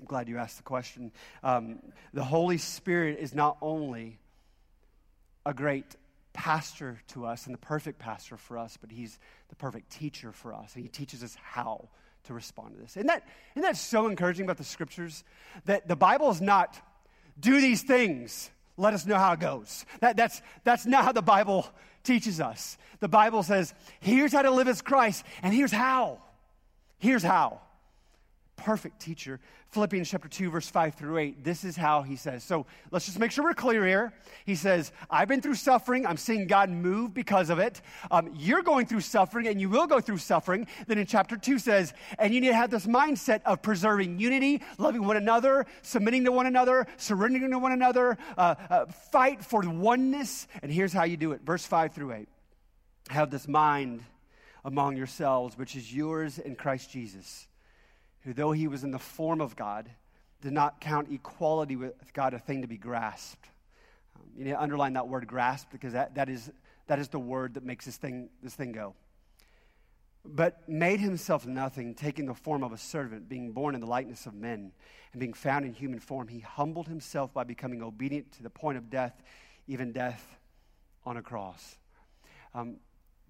I'm 0.00 0.06
glad 0.06 0.28
you 0.28 0.38
asked 0.38 0.56
the 0.56 0.64
question. 0.64 1.12
Um, 1.42 1.78
the 2.12 2.24
Holy 2.24 2.58
Spirit 2.58 3.18
is 3.20 3.34
not 3.34 3.56
only 3.62 4.18
a 5.46 5.54
great 5.54 5.94
pastor 6.32 7.00
to 7.08 7.24
us 7.24 7.46
and 7.46 7.54
the 7.54 7.58
perfect 7.58 7.98
pastor 8.00 8.36
for 8.36 8.58
us, 8.58 8.76
but 8.76 8.90
he's 8.90 9.18
the 9.48 9.54
perfect 9.54 9.90
teacher 9.90 10.32
for 10.32 10.52
us. 10.52 10.74
And 10.74 10.82
he 10.82 10.88
teaches 10.88 11.22
us 11.22 11.36
how 11.40 11.88
to 12.24 12.34
respond 12.34 12.74
to 12.74 12.80
this. 12.80 12.96
Isn't 12.96 13.06
that, 13.06 13.26
isn't 13.54 13.62
that 13.62 13.76
so 13.76 14.06
encouraging 14.06 14.44
about 14.44 14.58
the 14.58 14.64
scriptures? 14.64 15.24
That 15.66 15.88
the 15.88 15.96
Bible 15.96 16.30
is 16.30 16.40
not 16.40 16.80
do 17.38 17.60
these 17.60 17.82
things, 17.82 18.50
let 18.76 18.94
us 18.94 19.06
know 19.06 19.16
how 19.16 19.32
it 19.32 19.40
goes. 19.40 19.84
That, 20.00 20.16
that's, 20.16 20.40
that's 20.62 20.86
not 20.86 21.04
how 21.04 21.12
the 21.12 21.22
Bible 21.22 21.66
teaches 22.02 22.40
us. 22.40 22.78
The 23.00 23.08
Bible 23.08 23.42
says, 23.42 23.74
here's 24.00 24.32
how 24.32 24.42
to 24.42 24.50
live 24.50 24.68
as 24.68 24.82
Christ, 24.82 25.24
and 25.42 25.52
here's 25.52 25.72
how. 25.72 26.20
Here's 26.98 27.22
how 27.22 27.60
perfect 28.56 29.00
teacher. 29.00 29.40
Philippians 29.70 30.08
chapter 30.08 30.28
2, 30.28 30.50
verse 30.50 30.68
5 30.68 30.94
through 30.94 31.18
8. 31.18 31.44
This 31.44 31.64
is 31.64 31.76
how 31.76 32.02
he 32.02 32.16
says. 32.16 32.44
So 32.44 32.66
let's 32.90 33.06
just 33.06 33.18
make 33.18 33.30
sure 33.30 33.44
we're 33.44 33.54
clear 33.54 33.84
here. 33.84 34.12
He 34.46 34.54
says, 34.54 34.92
I've 35.10 35.28
been 35.28 35.40
through 35.40 35.56
suffering. 35.56 36.06
I'm 36.06 36.16
seeing 36.16 36.46
God 36.46 36.70
move 36.70 37.12
because 37.12 37.50
of 37.50 37.58
it. 37.58 37.80
Um, 38.10 38.30
you're 38.36 38.62
going 38.62 38.86
through 38.86 39.00
suffering 39.00 39.48
and 39.48 39.60
you 39.60 39.68
will 39.68 39.86
go 39.86 40.00
through 40.00 40.18
suffering. 40.18 40.66
Then 40.86 40.98
in 40.98 41.06
chapter 41.06 41.36
2 41.36 41.58
says, 41.58 41.92
and 42.18 42.32
you 42.32 42.40
need 42.40 42.48
to 42.48 42.54
have 42.54 42.70
this 42.70 42.86
mindset 42.86 43.42
of 43.44 43.62
preserving 43.62 44.18
unity, 44.18 44.62
loving 44.78 45.04
one 45.04 45.16
another, 45.16 45.66
submitting 45.82 46.24
to 46.24 46.32
one 46.32 46.46
another, 46.46 46.86
surrendering 46.96 47.50
to 47.50 47.58
one 47.58 47.72
another, 47.72 48.16
uh, 48.38 48.54
uh, 48.70 48.86
fight 48.86 49.44
for 49.44 49.62
oneness. 49.62 50.46
And 50.62 50.70
here's 50.70 50.92
how 50.92 51.04
you 51.04 51.16
do 51.16 51.32
it. 51.32 51.42
Verse 51.42 51.66
5 51.66 51.92
through 51.92 52.12
8. 52.12 52.28
Have 53.10 53.30
this 53.30 53.48
mind 53.48 54.02
among 54.64 54.96
yourselves, 54.96 55.58
which 55.58 55.76
is 55.76 55.92
yours 55.92 56.38
in 56.38 56.54
Christ 56.54 56.90
Jesus 56.90 57.48
who, 58.24 58.32
though 58.32 58.52
he 58.52 58.68
was 58.68 58.84
in 58.84 58.90
the 58.90 58.98
form 58.98 59.40
of 59.40 59.54
God, 59.54 59.88
did 60.40 60.52
not 60.52 60.80
count 60.80 61.08
equality 61.10 61.76
with 61.76 62.12
God 62.12 62.34
a 62.34 62.38
thing 62.38 62.62
to 62.62 62.68
be 62.68 62.76
grasped. 62.76 63.48
Um, 64.16 64.26
you 64.36 64.44
need 64.44 64.50
to 64.50 64.60
underline 64.60 64.94
that 64.94 65.08
word 65.08 65.26
grasp 65.26 65.68
because 65.70 65.92
that, 65.92 66.14
that, 66.16 66.28
is, 66.28 66.50
that 66.86 66.98
is 66.98 67.08
the 67.08 67.18
word 67.18 67.54
that 67.54 67.64
makes 67.64 67.84
this 67.84 67.96
thing, 67.96 68.28
this 68.42 68.54
thing 68.54 68.72
go. 68.72 68.94
But 70.24 70.66
made 70.68 71.00
himself 71.00 71.46
nothing, 71.46 71.94
taking 71.94 72.26
the 72.26 72.34
form 72.34 72.62
of 72.62 72.72
a 72.72 72.78
servant, 72.78 73.28
being 73.28 73.52
born 73.52 73.74
in 73.74 73.80
the 73.80 73.86
likeness 73.86 74.26
of 74.26 74.34
men, 74.34 74.72
and 75.12 75.20
being 75.20 75.34
found 75.34 75.64
in 75.64 75.72
human 75.74 76.00
form, 76.00 76.28
he 76.28 76.40
humbled 76.40 76.88
himself 76.88 77.32
by 77.32 77.44
becoming 77.44 77.82
obedient 77.82 78.32
to 78.32 78.42
the 78.42 78.50
point 78.50 78.78
of 78.78 78.90
death, 78.90 79.22
even 79.66 79.92
death 79.92 80.38
on 81.04 81.16
a 81.16 81.22
cross. 81.22 81.76
Um, 82.54 82.76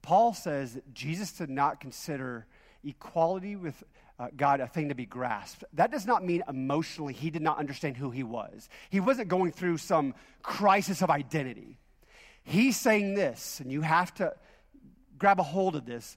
Paul 0.02 0.34
says 0.34 0.74
that 0.74 0.94
Jesus 0.94 1.32
did 1.32 1.50
not 1.50 1.80
consider 1.80 2.46
equality 2.84 3.56
with 3.56 3.82
uh, 4.18 4.28
God 4.36 4.60
a 4.60 4.66
thing 4.66 4.88
to 4.90 4.94
be 4.94 5.06
grasped. 5.06 5.64
That 5.72 5.90
does 5.90 6.06
not 6.06 6.24
mean 6.24 6.42
emotionally 6.48 7.12
he 7.12 7.30
did 7.30 7.42
not 7.42 7.58
understand 7.58 7.96
who 7.96 8.10
he 8.10 8.22
was. 8.22 8.68
He 8.90 9.00
wasn't 9.00 9.28
going 9.28 9.52
through 9.52 9.78
some 9.78 10.14
crisis 10.42 11.02
of 11.02 11.10
identity. 11.10 11.78
He's 12.44 12.76
saying 12.76 13.14
this, 13.14 13.60
and 13.60 13.72
you 13.72 13.80
have 13.80 14.14
to 14.14 14.34
grab 15.18 15.40
a 15.40 15.42
hold 15.42 15.76
of 15.76 15.86
this. 15.86 16.16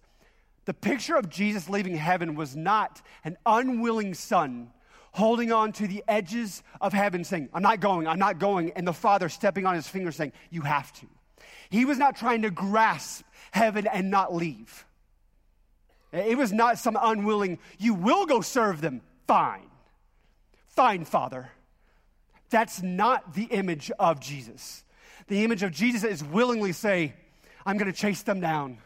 The 0.66 0.74
picture 0.74 1.16
of 1.16 1.30
Jesus 1.30 1.70
leaving 1.70 1.96
heaven 1.96 2.36
was 2.36 2.56
not 2.56 3.02
an 3.24 3.38
unwilling 3.46 4.14
son 4.14 4.72
holding 5.14 5.52
on 5.52 5.72
to 5.72 5.88
the 5.88 6.04
edges 6.08 6.62
of 6.80 6.94
heaven, 6.94 7.24
saying, 7.24 7.50
I'm 7.54 7.64
not 7.64 7.80
going, 7.80 8.08
I'm 8.08 8.20
not 8.20 8.38
going, 8.38 8.72
and 8.72 8.88
the 8.88 8.94
Father 8.94 9.30
stepping 9.30 9.66
on 9.66 9.74
his 9.74 9.88
finger 9.88 10.12
saying, 10.12 10.34
You 10.52 10.62
have 10.62 10.94
to. 10.94 11.08
He 11.70 11.86
was 11.86 11.98
not 11.98 12.16
trying 12.16 12.44
to 12.44 12.52
grasp 12.52 13.26
heaven 13.52 13.88
and 13.88 14.12
not 14.12 14.34
leave. 14.34 14.86
It 16.12 16.38
was 16.38 16.54
not 16.54 16.80
some 16.80 16.98
unwilling, 17.00 17.60
you 17.78 17.94
will 17.94 18.26
go 18.26 18.42
serve 18.42 18.82
them. 18.82 19.02
Fine. 19.28 19.70
Fine, 20.68 21.06
Father. 21.06 21.52
That's 22.50 22.82
not 22.82 23.34
the 23.34 23.44
image 23.46 23.92
of 24.00 24.20
Jesus. 24.20 24.84
The 25.28 25.44
image 25.44 25.64
of 25.64 25.72
Jesus 25.72 26.04
is 26.04 26.24
willingly 26.24 26.72
say, 26.72 27.14
I'm 27.66 27.78
going 27.78 27.92
to 27.92 27.98
chase 27.98 28.22
them 28.22 28.40
down. 28.40 28.78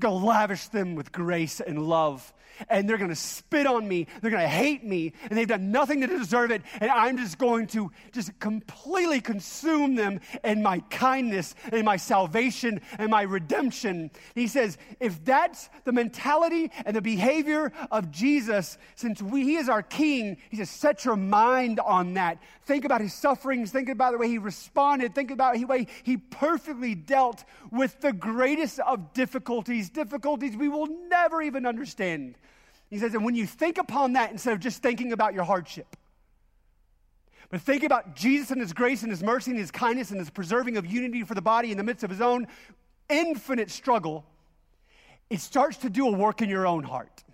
To 0.00 0.10
lavish 0.10 0.68
them 0.68 0.94
with 0.94 1.12
grace 1.12 1.60
and 1.60 1.86
love 1.86 2.32
and 2.68 2.88
they're 2.88 2.98
going 2.98 3.10
to 3.10 3.16
spit 3.16 3.66
on 3.66 3.86
me. 3.86 4.06
They're 4.20 4.30
going 4.30 4.42
to 4.42 4.48
hate 4.48 4.84
me, 4.84 5.12
and 5.28 5.38
they've 5.38 5.48
done 5.48 5.70
nothing 5.70 6.00
to 6.00 6.06
deserve 6.06 6.50
it. 6.50 6.62
And 6.80 6.90
I'm 6.90 7.16
just 7.16 7.38
going 7.38 7.66
to 7.68 7.90
just 8.12 8.38
completely 8.38 9.20
consume 9.20 9.94
them 9.94 10.20
in 10.44 10.62
my 10.62 10.80
kindness 10.90 11.54
and 11.70 11.84
my 11.84 11.96
salvation 11.96 12.80
and 12.98 13.10
my 13.10 13.22
redemption. 13.22 14.10
he 14.34 14.46
says, 14.46 14.78
if 15.00 15.24
that's 15.24 15.68
the 15.84 15.92
mentality 15.92 16.70
and 16.84 16.94
the 16.96 17.02
behavior 17.02 17.72
of 17.90 18.10
Jesus, 18.10 18.78
since 18.94 19.22
we, 19.22 19.44
he 19.44 19.56
is 19.56 19.68
our 19.68 19.82
king, 19.82 20.36
he 20.50 20.56
says, 20.56 20.70
set 20.70 21.04
your 21.04 21.16
mind 21.16 21.80
on 21.80 22.14
that. 22.14 22.38
Think 22.64 22.84
about 22.84 23.00
his 23.00 23.14
sufferings. 23.14 23.70
Think 23.70 23.88
about 23.88 24.12
the 24.12 24.18
way 24.18 24.28
he 24.28 24.38
responded. 24.38 25.14
Think 25.14 25.30
about 25.30 25.54
the 25.54 25.64
way 25.64 25.86
he 26.02 26.16
perfectly 26.16 26.94
dealt 26.94 27.44
with 27.70 28.00
the 28.00 28.12
greatest 28.12 28.78
of 28.80 29.12
difficulties, 29.12 29.90
difficulties 29.90 30.56
we 30.56 30.68
will 30.68 30.88
never 31.08 31.42
even 31.42 31.66
understand. 31.66 32.36
He 32.92 32.98
says, 32.98 33.14
and 33.14 33.24
when 33.24 33.34
you 33.34 33.46
think 33.46 33.78
upon 33.78 34.12
that 34.12 34.32
instead 34.32 34.52
of 34.52 34.60
just 34.60 34.82
thinking 34.82 35.14
about 35.14 35.32
your 35.32 35.44
hardship, 35.44 35.96
but 37.48 37.62
think 37.62 37.84
about 37.84 38.14
Jesus 38.14 38.50
and 38.50 38.60
his 38.60 38.74
grace 38.74 39.00
and 39.00 39.10
his 39.10 39.22
mercy 39.22 39.50
and 39.50 39.58
his 39.58 39.70
kindness 39.70 40.10
and 40.10 40.20
his 40.20 40.28
preserving 40.28 40.76
of 40.76 40.84
unity 40.84 41.24
for 41.24 41.34
the 41.34 41.40
body 41.40 41.70
in 41.70 41.78
the 41.78 41.84
midst 41.84 42.04
of 42.04 42.10
his 42.10 42.20
own 42.20 42.46
infinite 43.08 43.70
struggle, 43.70 44.26
it 45.30 45.40
starts 45.40 45.78
to 45.78 45.88
do 45.88 46.06
a 46.06 46.12
work 46.12 46.42
in 46.42 46.50
your 46.50 46.66
own 46.66 46.84
heart. 46.84 47.24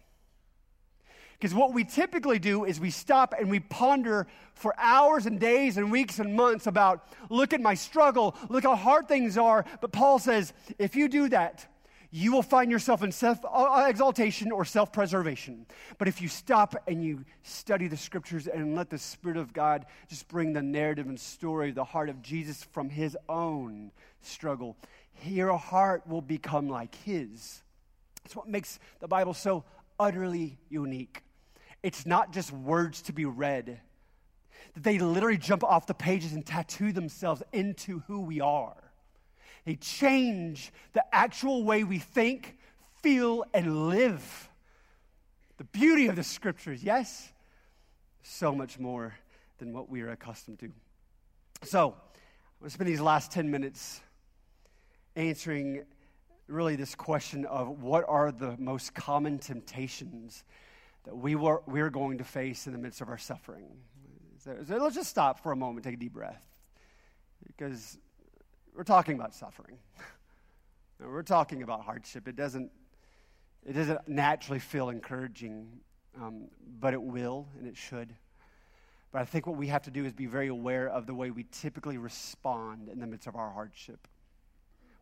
Because 1.32 1.52
what 1.56 1.72
we 1.72 1.82
typically 1.82 2.38
do 2.38 2.64
is 2.64 2.78
we 2.78 2.90
stop 2.92 3.34
and 3.36 3.50
we 3.50 3.58
ponder 3.58 4.28
for 4.54 4.72
hours 4.78 5.26
and 5.26 5.40
days 5.40 5.76
and 5.76 5.90
weeks 5.90 6.20
and 6.20 6.36
months 6.36 6.68
about, 6.68 7.04
look 7.30 7.52
at 7.52 7.60
my 7.60 7.74
struggle, 7.74 8.36
look 8.48 8.62
how 8.62 8.76
hard 8.76 9.08
things 9.08 9.36
are. 9.36 9.64
But 9.80 9.90
Paul 9.90 10.20
says, 10.20 10.52
if 10.78 10.94
you 10.94 11.08
do 11.08 11.28
that, 11.30 11.66
you 12.10 12.32
will 12.32 12.42
find 12.42 12.70
yourself 12.70 13.02
in 13.02 13.12
self 13.12 13.38
uh, 13.44 13.84
exaltation 13.86 14.50
or 14.50 14.64
self 14.64 14.92
preservation. 14.92 15.66
But 15.98 16.08
if 16.08 16.22
you 16.22 16.28
stop 16.28 16.74
and 16.86 17.04
you 17.04 17.24
study 17.42 17.86
the 17.86 17.96
scriptures 17.96 18.46
and 18.46 18.74
let 18.74 18.88
the 18.88 18.98
Spirit 18.98 19.36
of 19.36 19.52
God 19.52 19.84
just 20.08 20.28
bring 20.28 20.52
the 20.52 20.62
narrative 20.62 21.06
and 21.06 21.20
story 21.20 21.70
of 21.70 21.74
the 21.74 21.84
heart 21.84 22.08
of 22.08 22.22
Jesus 22.22 22.64
from 22.72 22.88
his 22.88 23.16
own 23.28 23.90
struggle, 24.22 24.76
your 25.24 25.56
heart 25.56 26.06
will 26.06 26.22
become 26.22 26.68
like 26.68 26.94
his. 27.04 27.62
That's 28.24 28.34
what 28.34 28.48
makes 28.48 28.78
the 29.00 29.08
Bible 29.08 29.34
so 29.34 29.64
utterly 30.00 30.58
unique. 30.70 31.22
It's 31.82 32.06
not 32.06 32.32
just 32.32 32.52
words 32.52 33.02
to 33.02 33.12
be 33.12 33.24
read, 33.26 33.80
they 34.76 34.98
literally 34.98 35.38
jump 35.38 35.64
off 35.64 35.86
the 35.86 35.94
pages 35.94 36.32
and 36.32 36.44
tattoo 36.44 36.92
themselves 36.92 37.42
into 37.52 38.00
who 38.06 38.20
we 38.20 38.40
are. 38.40 38.76
They 39.68 39.76
change 39.76 40.72
the 40.94 41.04
actual 41.14 41.62
way 41.62 41.84
we 41.84 41.98
think, 41.98 42.56
feel, 43.02 43.44
and 43.52 43.90
live. 43.90 44.48
The 45.58 45.64
beauty 45.64 46.06
of 46.06 46.16
the 46.16 46.22
scriptures, 46.22 46.82
yes? 46.82 47.30
So 48.22 48.54
much 48.54 48.78
more 48.78 49.14
than 49.58 49.74
what 49.74 49.90
we 49.90 50.00
are 50.00 50.08
accustomed 50.08 50.60
to. 50.60 50.72
So, 51.64 51.88
I'm 51.88 52.60
going 52.60 52.68
to 52.68 52.70
spend 52.70 52.88
these 52.88 53.02
last 53.02 53.30
10 53.30 53.50
minutes 53.50 54.00
answering 55.16 55.84
really 56.46 56.74
this 56.74 56.94
question 56.94 57.44
of 57.44 57.82
what 57.82 58.06
are 58.08 58.32
the 58.32 58.56
most 58.56 58.94
common 58.94 59.38
temptations 59.38 60.44
that 61.04 61.14
we 61.14 61.34
were, 61.34 61.60
we're 61.66 61.90
going 61.90 62.16
to 62.16 62.24
face 62.24 62.66
in 62.66 62.72
the 62.72 62.78
midst 62.78 63.02
of 63.02 63.10
our 63.10 63.18
suffering. 63.18 63.66
So, 64.38 64.56
so 64.66 64.78
let's 64.78 64.94
just 64.94 65.10
stop 65.10 65.42
for 65.42 65.52
a 65.52 65.56
moment, 65.56 65.84
take 65.84 65.96
a 65.96 65.98
deep 65.98 66.14
breath. 66.14 66.46
Because 67.46 67.98
we're 68.78 68.84
talking 68.84 69.16
about 69.16 69.34
suffering. 69.34 69.76
we're 71.00 71.24
talking 71.24 71.64
about 71.64 71.82
hardship. 71.82 72.28
It 72.28 72.36
doesn't, 72.36 72.70
it 73.66 73.72
doesn't 73.72 74.06
naturally 74.06 74.60
feel 74.60 74.90
encouraging, 74.90 75.80
um, 76.16 76.44
but 76.78 76.94
it 76.94 77.02
will 77.02 77.48
and 77.58 77.66
it 77.66 77.76
should. 77.76 78.14
But 79.10 79.22
I 79.22 79.24
think 79.24 79.48
what 79.48 79.56
we 79.56 79.66
have 79.66 79.82
to 79.82 79.90
do 79.90 80.04
is 80.04 80.12
be 80.12 80.26
very 80.26 80.46
aware 80.46 80.88
of 80.88 81.06
the 81.06 81.14
way 81.14 81.32
we 81.32 81.44
typically 81.50 81.98
respond 81.98 82.88
in 82.88 83.00
the 83.00 83.06
midst 83.08 83.26
of 83.26 83.34
our 83.34 83.50
hardship. 83.50 84.06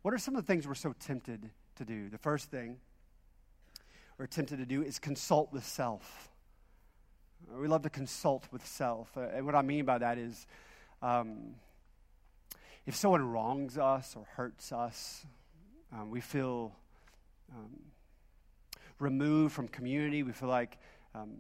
What 0.01 0.15
are 0.15 0.19
some 0.19 0.37
of 0.37 0.47
the 0.47 0.51
things 0.51 0.67
we're 0.67 0.75
so 0.75 0.95
tempted 0.99 1.51
to 1.75 1.85
do? 1.85 2.09
The 2.09 2.17
first 2.17 2.51
thing 2.51 2.79
we're 4.17 4.27
tempted 4.27 4.57
to 4.57 4.65
do 4.65 4.83
is 4.83 4.99
consult 4.99 5.53
with 5.53 5.67
self. 5.67 6.31
We 7.55 7.69
love 7.69 7.83
to 7.83 7.91
consult 7.91 8.47
with 8.51 8.67
self. 8.67 9.15
Uh, 9.15 9.29
and 9.35 9.45
what 9.45 9.55
I 9.55 9.61
mean 9.61 9.85
by 9.85 9.99
that 9.99 10.17
is, 10.17 10.47
um, 11.03 11.57
if 12.87 12.95
someone 12.95 13.31
wrongs 13.31 13.77
us 13.77 14.15
or 14.17 14.25
hurts 14.37 14.73
us, 14.73 15.27
um, 15.93 16.11
we 16.11 16.21
feel 16.21 16.73
um, 17.55 17.81
removed 19.01 19.55
from 19.55 19.67
community. 19.69 20.23
We 20.23 20.33
feel 20.33 20.49
like 20.49 20.79
um, 21.15 21.39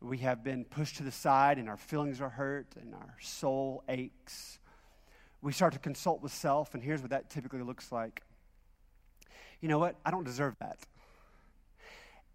we 0.00 0.18
have 0.18 0.44
been 0.44 0.64
pushed 0.64 0.96
to 0.96 1.02
the 1.02 1.10
side 1.10 1.58
and 1.58 1.68
our 1.68 1.76
feelings 1.76 2.20
are 2.20 2.28
hurt 2.28 2.68
and 2.80 2.94
our 2.94 3.16
soul 3.20 3.82
aches. 3.88 4.60
We 5.42 5.52
start 5.52 5.72
to 5.74 5.78
consult 5.78 6.22
with 6.22 6.32
self, 6.32 6.74
and 6.74 6.82
here's 6.82 7.00
what 7.00 7.10
that 7.10 7.30
typically 7.30 7.62
looks 7.62 7.92
like. 7.92 8.22
You 9.60 9.68
know 9.68 9.78
what? 9.78 9.96
I 10.04 10.10
don't 10.10 10.24
deserve 10.24 10.54
that. 10.60 10.78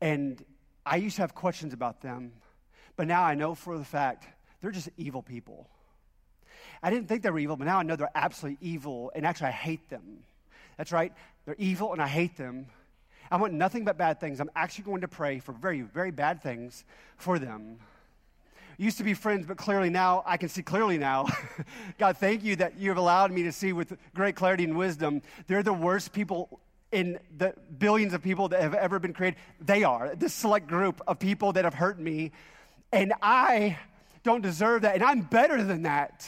And 0.02 0.44
I 0.86 0.98
used 0.98 1.16
to 1.18 1.22
have 1.22 1.36
questions 1.36 1.74
about 1.74 2.02
them, 2.02 2.34
but 2.96 3.08
now 3.08 3.24
I 3.24 3.36
know 3.36 3.56
for 3.56 3.78
the 3.78 3.86
fact 3.86 4.28
they're 4.62 4.72
just 4.72 4.90
evil 4.98 5.22
people. 5.22 5.70
I 6.84 6.90
didn't 6.90 7.08
think 7.08 7.24
they 7.24 7.30
were 7.30 7.40
evil, 7.40 7.56
but 7.56 7.66
now 7.66 7.80
I 7.80 7.84
know 7.84 7.96
they're 7.96 8.10
absolutely 8.16 8.66
evil, 8.68 9.12
and 9.16 9.26
actually 9.26 9.48
I 9.48 9.52
hate 9.52 9.90
them. 9.90 10.24
That's 10.78 10.92
right, 10.92 11.14
they're 11.46 11.56
evil 11.58 11.94
and 11.94 12.02
I 12.02 12.08
hate 12.08 12.38
them. 12.38 12.68
I 13.30 13.38
want 13.38 13.54
nothing 13.54 13.86
but 13.86 13.98
bad 13.98 14.20
things. 14.20 14.40
I'm 14.40 14.52
actually 14.56 14.84
going 14.86 15.02
to 15.02 15.08
pray 15.08 15.40
for 15.40 15.54
very, 15.54 15.82
very 15.82 16.12
bad 16.12 16.44
things 16.44 16.84
for 17.18 17.40
them. 17.40 17.78
Used 18.78 18.98
to 18.98 19.04
be 19.04 19.14
friends, 19.14 19.46
but 19.46 19.58
clearly 19.58 19.90
now 19.90 20.24
I 20.26 20.38
can 20.38 20.50
see 20.50 20.64
clearly 20.64 20.98
now. 20.98 21.28
God, 21.98 22.18
thank 22.18 22.44
you 22.44 22.56
that 22.58 22.78
you 22.78 22.90
have 22.90 22.98
allowed 22.98 23.32
me 23.32 23.44
to 23.44 23.52
see 23.52 23.74
with 23.74 23.98
great 24.14 24.36
clarity 24.36 24.64
and 24.64 24.78
wisdom. 24.78 25.22
They're 25.48 25.64
the 25.64 25.74
worst 25.74 26.12
people 26.12 26.60
in 26.92 27.20
the 27.38 27.54
billions 27.78 28.14
of 28.14 28.22
people 28.22 28.50
that 28.50 28.62
have 28.62 28.74
ever 28.74 29.00
been 29.00 29.14
created. 29.14 29.40
They 29.62 29.84
are 29.84 30.14
this 30.16 30.34
select 30.34 30.68
group 30.68 31.02
of 31.08 31.20
people 31.20 31.54
that 31.54 31.64
have 31.64 31.74
hurt 31.74 32.00
me, 32.00 32.32
and 32.92 33.14
I 33.22 33.78
don't 34.24 34.42
deserve 34.42 34.82
that, 34.82 34.96
and 34.96 35.04
I'm 35.04 35.22
better 35.22 35.64
than 35.64 35.84
that. 35.84 36.28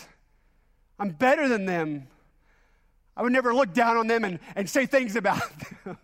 I'm 1.04 1.10
better 1.10 1.50
than 1.50 1.66
them. 1.66 2.08
I 3.18 3.24
would 3.24 3.34
never 3.34 3.54
look 3.54 3.74
down 3.74 3.98
on 3.98 4.08
them 4.08 4.24
and, 4.24 4.40
and 4.56 4.70
say 4.70 4.86
things 4.86 5.18
about 5.18 5.42
them. 5.84 5.98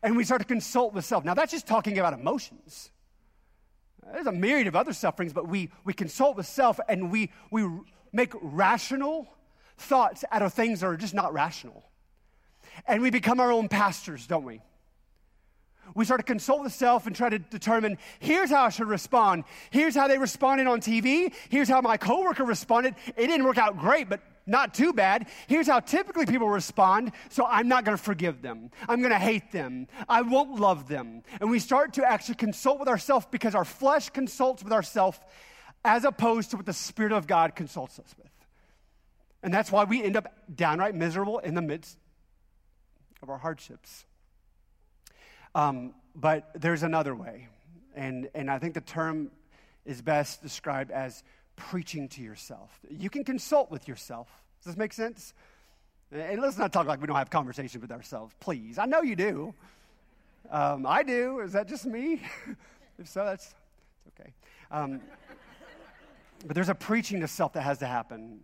and 0.00 0.16
we 0.16 0.22
start 0.22 0.42
to 0.42 0.46
consult 0.46 0.94
with 0.94 1.04
self. 1.04 1.24
Now, 1.24 1.34
that's 1.34 1.50
just 1.50 1.66
talking 1.66 1.98
about 1.98 2.12
emotions. 2.12 2.92
There's 4.12 4.28
a 4.28 4.32
myriad 4.32 4.68
of 4.68 4.76
other 4.76 4.92
sufferings, 4.92 5.32
but 5.32 5.48
we, 5.48 5.70
we 5.84 5.92
consult 5.92 6.36
with 6.36 6.46
self 6.46 6.78
and 6.88 7.10
we, 7.10 7.32
we 7.50 7.68
make 8.12 8.32
rational 8.40 9.26
thoughts 9.76 10.24
out 10.30 10.42
of 10.42 10.54
things 10.54 10.78
that 10.78 10.86
are 10.86 10.96
just 10.96 11.12
not 11.12 11.32
rational. 11.32 11.82
And 12.86 13.02
we 13.02 13.10
become 13.10 13.40
our 13.40 13.50
own 13.50 13.66
pastors, 13.68 14.24
don't 14.28 14.44
we? 14.44 14.60
We 15.94 16.04
start 16.04 16.20
to 16.20 16.24
consult 16.24 16.62
with 16.62 16.72
self 16.72 17.06
and 17.06 17.14
try 17.14 17.28
to 17.28 17.38
determine 17.38 17.98
here's 18.18 18.50
how 18.50 18.64
I 18.64 18.68
should 18.70 18.88
respond. 18.88 19.44
Here's 19.70 19.94
how 19.94 20.08
they 20.08 20.18
responded 20.18 20.66
on 20.66 20.80
TV. 20.80 21.34
Here's 21.48 21.68
how 21.68 21.80
my 21.80 21.96
coworker 21.96 22.44
responded. 22.44 22.94
It 23.08 23.26
didn't 23.26 23.44
work 23.44 23.58
out 23.58 23.78
great, 23.78 24.08
but 24.08 24.20
not 24.46 24.74
too 24.74 24.92
bad. 24.92 25.28
Here's 25.46 25.66
how 25.66 25.80
typically 25.80 26.26
people 26.26 26.48
respond, 26.48 27.12
so 27.28 27.46
I'm 27.46 27.68
not 27.68 27.84
going 27.84 27.96
to 27.96 28.02
forgive 28.02 28.42
them. 28.42 28.70
I'm 28.88 29.00
going 29.00 29.12
to 29.12 29.18
hate 29.18 29.52
them. 29.52 29.86
I 30.08 30.22
won't 30.22 30.58
love 30.60 30.88
them. 30.88 31.22
And 31.40 31.50
we 31.50 31.58
start 31.58 31.94
to 31.94 32.04
actually 32.04 32.36
consult 32.36 32.78
with 32.80 32.88
ourselves 32.88 33.26
because 33.30 33.54
our 33.54 33.64
flesh 33.64 34.08
consults 34.10 34.64
with 34.64 34.72
ourselves 34.72 35.20
as 35.84 36.04
opposed 36.04 36.50
to 36.50 36.56
what 36.56 36.66
the 36.66 36.72
Spirit 36.72 37.12
of 37.12 37.26
God 37.26 37.54
consults 37.54 37.98
us 37.98 38.14
with. 38.16 38.30
And 39.42 39.52
that's 39.52 39.72
why 39.72 39.84
we 39.84 40.02
end 40.02 40.16
up 40.16 40.32
downright 40.54 40.94
miserable 40.94 41.38
in 41.40 41.54
the 41.54 41.62
midst 41.62 41.98
of 43.22 43.30
our 43.30 43.38
hardships. 43.38 44.04
Um, 45.54 45.94
but 46.14 46.50
there's 46.54 46.82
another 46.82 47.14
way. 47.14 47.48
And, 47.94 48.28
and 48.34 48.50
I 48.50 48.58
think 48.58 48.74
the 48.74 48.80
term 48.80 49.30
is 49.84 50.00
best 50.00 50.42
described 50.42 50.90
as 50.90 51.22
preaching 51.56 52.08
to 52.08 52.22
yourself. 52.22 52.78
You 52.88 53.10
can 53.10 53.24
consult 53.24 53.70
with 53.70 53.88
yourself. 53.88 54.28
Does 54.60 54.72
this 54.72 54.78
make 54.78 54.92
sense? 54.92 55.34
And 56.10 56.40
let's 56.40 56.58
not 56.58 56.72
talk 56.72 56.86
like 56.86 57.00
we 57.00 57.06
don't 57.06 57.16
have 57.16 57.30
conversations 57.30 57.80
with 57.80 57.90
ourselves, 57.90 58.34
please. 58.40 58.78
I 58.78 58.86
know 58.86 59.02
you 59.02 59.16
do. 59.16 59.54
Um, 60.50 60.86
I 60.86 61.02
do. 61.02 61.40
Is 61.40 61.52
that 61.52 61.68
just 61.68 61.86
me? 61.86 62.20
if 62.98 63.08
so, 63.08 63.24
that's 63.24 63.54
okay. 64.08 64.32
Um, 64.70 65.00
but 66.46 66.54
there's 66.54 66.68
a 66.68 66.74
preaching 66.74 67.20
to 67.20 67.28
self 67.28 67.54
that 67.54 67.62
has 67.62 67.78
to 67.78 67.86
happen. 67.86 68.40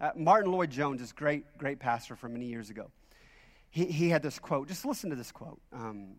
Uh, 0.00 0.10
Martyn 0.16 0.50
Lloyd-Jones, 0.50 1.00
this 1.00 1.12
great, 1.12 1.44
great 1.58 1.78
pastor 1.78 2.16
from 2.16 2.32
many 2.32 2.46
years 2.46 2.70
ago, 2.70 2.90
he, 3.68 3.84
he 3.84 4.08
had 4.08 4.22
this 4.22 4.38
quote. 4.38 4.68
Just 4.68 4.84
listen 4.84 5.10
to 5.10 5.16
this 5.16 5.30
quote. 5.30 5.60
Um, 5.72 6.14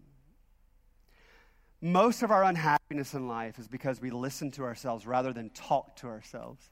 most 1.81 2.21
of 2.21 2.29
our 2.29 2.43
unhappiness 2.43 3.13
in 3.13 3.27
life 3.27 3.57
is 3.57 3.67
because 3.67 3.99
we 3.99 4.11
listen 4.11 4.51
to 4.51 4.63
ourselves 4.63 5.07
rather 5.07 5.33
than 5.33 5.49
talk 5.49 5.95
to 5.97 6.07
ourselves. 6.07 6.69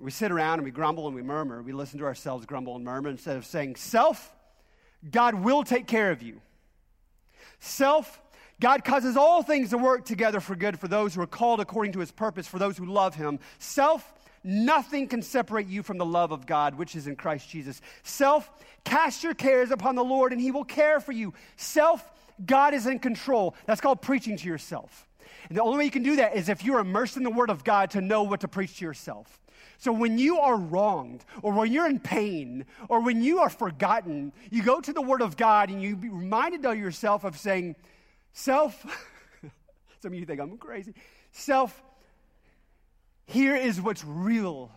We 0.00 0.10
sit 0.10 0.32
around 0.32 0.54
and 0.54 0.64
we 0.64 0.72
grumble 0.72 1.06
and 1.06 1.14
we 1.14 1.22
murmur. 1.22 1.62
We 1.62 1.72
listen 1.72 2.00
to 2.00 2.04
ourselves 2.04 2.46
grumble 2.46 2.74
and 2.74 2.84
murmur 2.84 3.10
instead 3.10 3.36
of 3.36 3.46
saying, 3.46 3.76
Self, 3.76 4.32
God 5.08 5.34
will 5.34 5.62
take 5.62 5.86
care 5.86 6.10
of 6.10 6.22
you. 6.22 6.40
Self, 7.60 8.20
God 8.60 8.84
causes 8.84 9.16
all 9.16 9.42
things 9.44 9.70
to 9.70 9.78
work 9.78 10.04
together 10.04 10.40
for 10.40 10.56
good 10.56 10.78
for 10.78 10.88
those 10.88 11.14
who 11.14 11.22
are 11.22 11.26
called 11.26 11.60
according 11.60 11.92
to 11.92 12.00
his 12.00 12.10
purpose, 12.10 12.48
for 12.48 12.58
those 12.58 12.76
who 12.76 12.86
love 12.86 13.14
him. 13.14 13.38
Self, 13.60 14.12
nothing 14.42 15.06
can 15.06 15.22
separate 15.22 15.68
you 15.68 15.84
from 15.84 15.98
the 15.98 16.04
love 16.04 16.32
of 16.32 16.46
God, 16.46 16.74
which 16.74 16.96
is 16.96 17.06
in 17.06 17.14
Christ 17.14 17.48
Jesus. 17.48 17.80
Self, 18.02 18.50
cast 18.84 19.22
your 19.22 19.34
cares 19.34 19.70
upon 19.70 19.94
the 19.94 20.04
Lord 20.04 20.32
and 20.32 20.40
he 20.40 20.50
will 20.50 20.64
care 20.64 20.98
for 20.98 21.12
you. 21.12 21.32
Self, 21.56 22.10
God 22.44 22.74
is 22.74 22.86
in 22.86 22.98
control. 22.98 23.54
That's 23.66 23.80
called 23.80 24.02
preaching 24.02 24.36
to 24.36 24.46
yourself. 24.46 25.08
And 25.48 25.56
the 25.56 25.62
only 25.62 25.78
way 25.78 25.84
you 25.84 25.90
can 25.90 26.02
do 26.02 26.16
that 26.16 26.36
is 26.36 26.48
if 26.48 26.64
you're 26.64 26.80
immersed 26.80 27.16
in 27.16 27.22
the 27.22 27.30
Word 27.30 27.50
of 27.50 27.64
God 27.64 27.90
to 27.92 28.00
know 28.00 28.22
what 28.22 28.40
to 28.40 28.48
preach 28.48 28.78
to 28.78 28.84
yourself. 28.84 29.40
So 29.78 29.92
when 29.92 30.18
you 30.18 30.38
are 30.38 30.56
wronged, 30.56 31.24
or 31.42 31.52
when 31.52 31.72
you're 31.72 31.86
in 31.86 31.98
pain, 31.98 32.64
or 32.88 33.00
when 33.00 33.22
you 33.22 33.40
are 33.40 33.50
forgotten, 33.50 34.32
you 34.50 34.62
go 34.62 34.80
to 34.80 34.92
the 34.92 35.02
Word 35.02 35.20
of 35.20 35.36
God 35.36 35.68
and 35.68 35.82
you 35.82 35.96
be 35.96 36.08
reminded 36.08 36.64
of 36.64 36.78
yourself 36.78 37.24
of 37.24 37.36
saying, 37.36 37.76
Self, 38.32 38.84
some 40.00 40.12
of 40.12 40.18
you 40.18 40.24
think 40.24 40.40
I'm 40.40 40.56
crazy. 40.58 40.94
Self, 41.32 41.82
here 43.26 43.56
is 43.56 43.80
what's 43.80 44.04
real. 44.04 44.70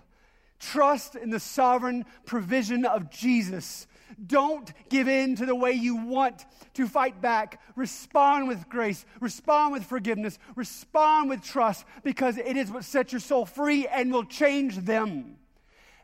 Trust 0.59 1.15
in 1.15 1.29
the 1.29 1.39
sovereign 1.39 2.05
provision 2.25 2.85
of 2.85 3.09
Jesus 3.11 3.87
don't 4.25 4.71
give 4.89 5.07
in 5.07 5.35
to 5.35 5.45
the 5.45 5.55
way 5.55 5.71
you 5.71 5.95
want 5.95 6.45
to 6.75 6.87
fight 6.87 7.21
back. 7.21 7.61
Respond 7.75 8.47
with 8.47 8.67
grace, 8.69 9.05
respond 9.19 9.73
with 9.73 9.83
forgiveness, 9.83 10.39
respond 10.55 11.29
with 11.29 11.41
trust, 11.41 11.85
because 12.03 12.37
it 12.37 12.57
is 12.57 12.71
what 12.71 12.83
sets 12.83 13.11
your 13.11 13.19
soul 13.19 13.45
free 13.45 13.87
and 13.87 14.11
will 14.11 14.25
change 14.25 14.77
them. 14.77 15.37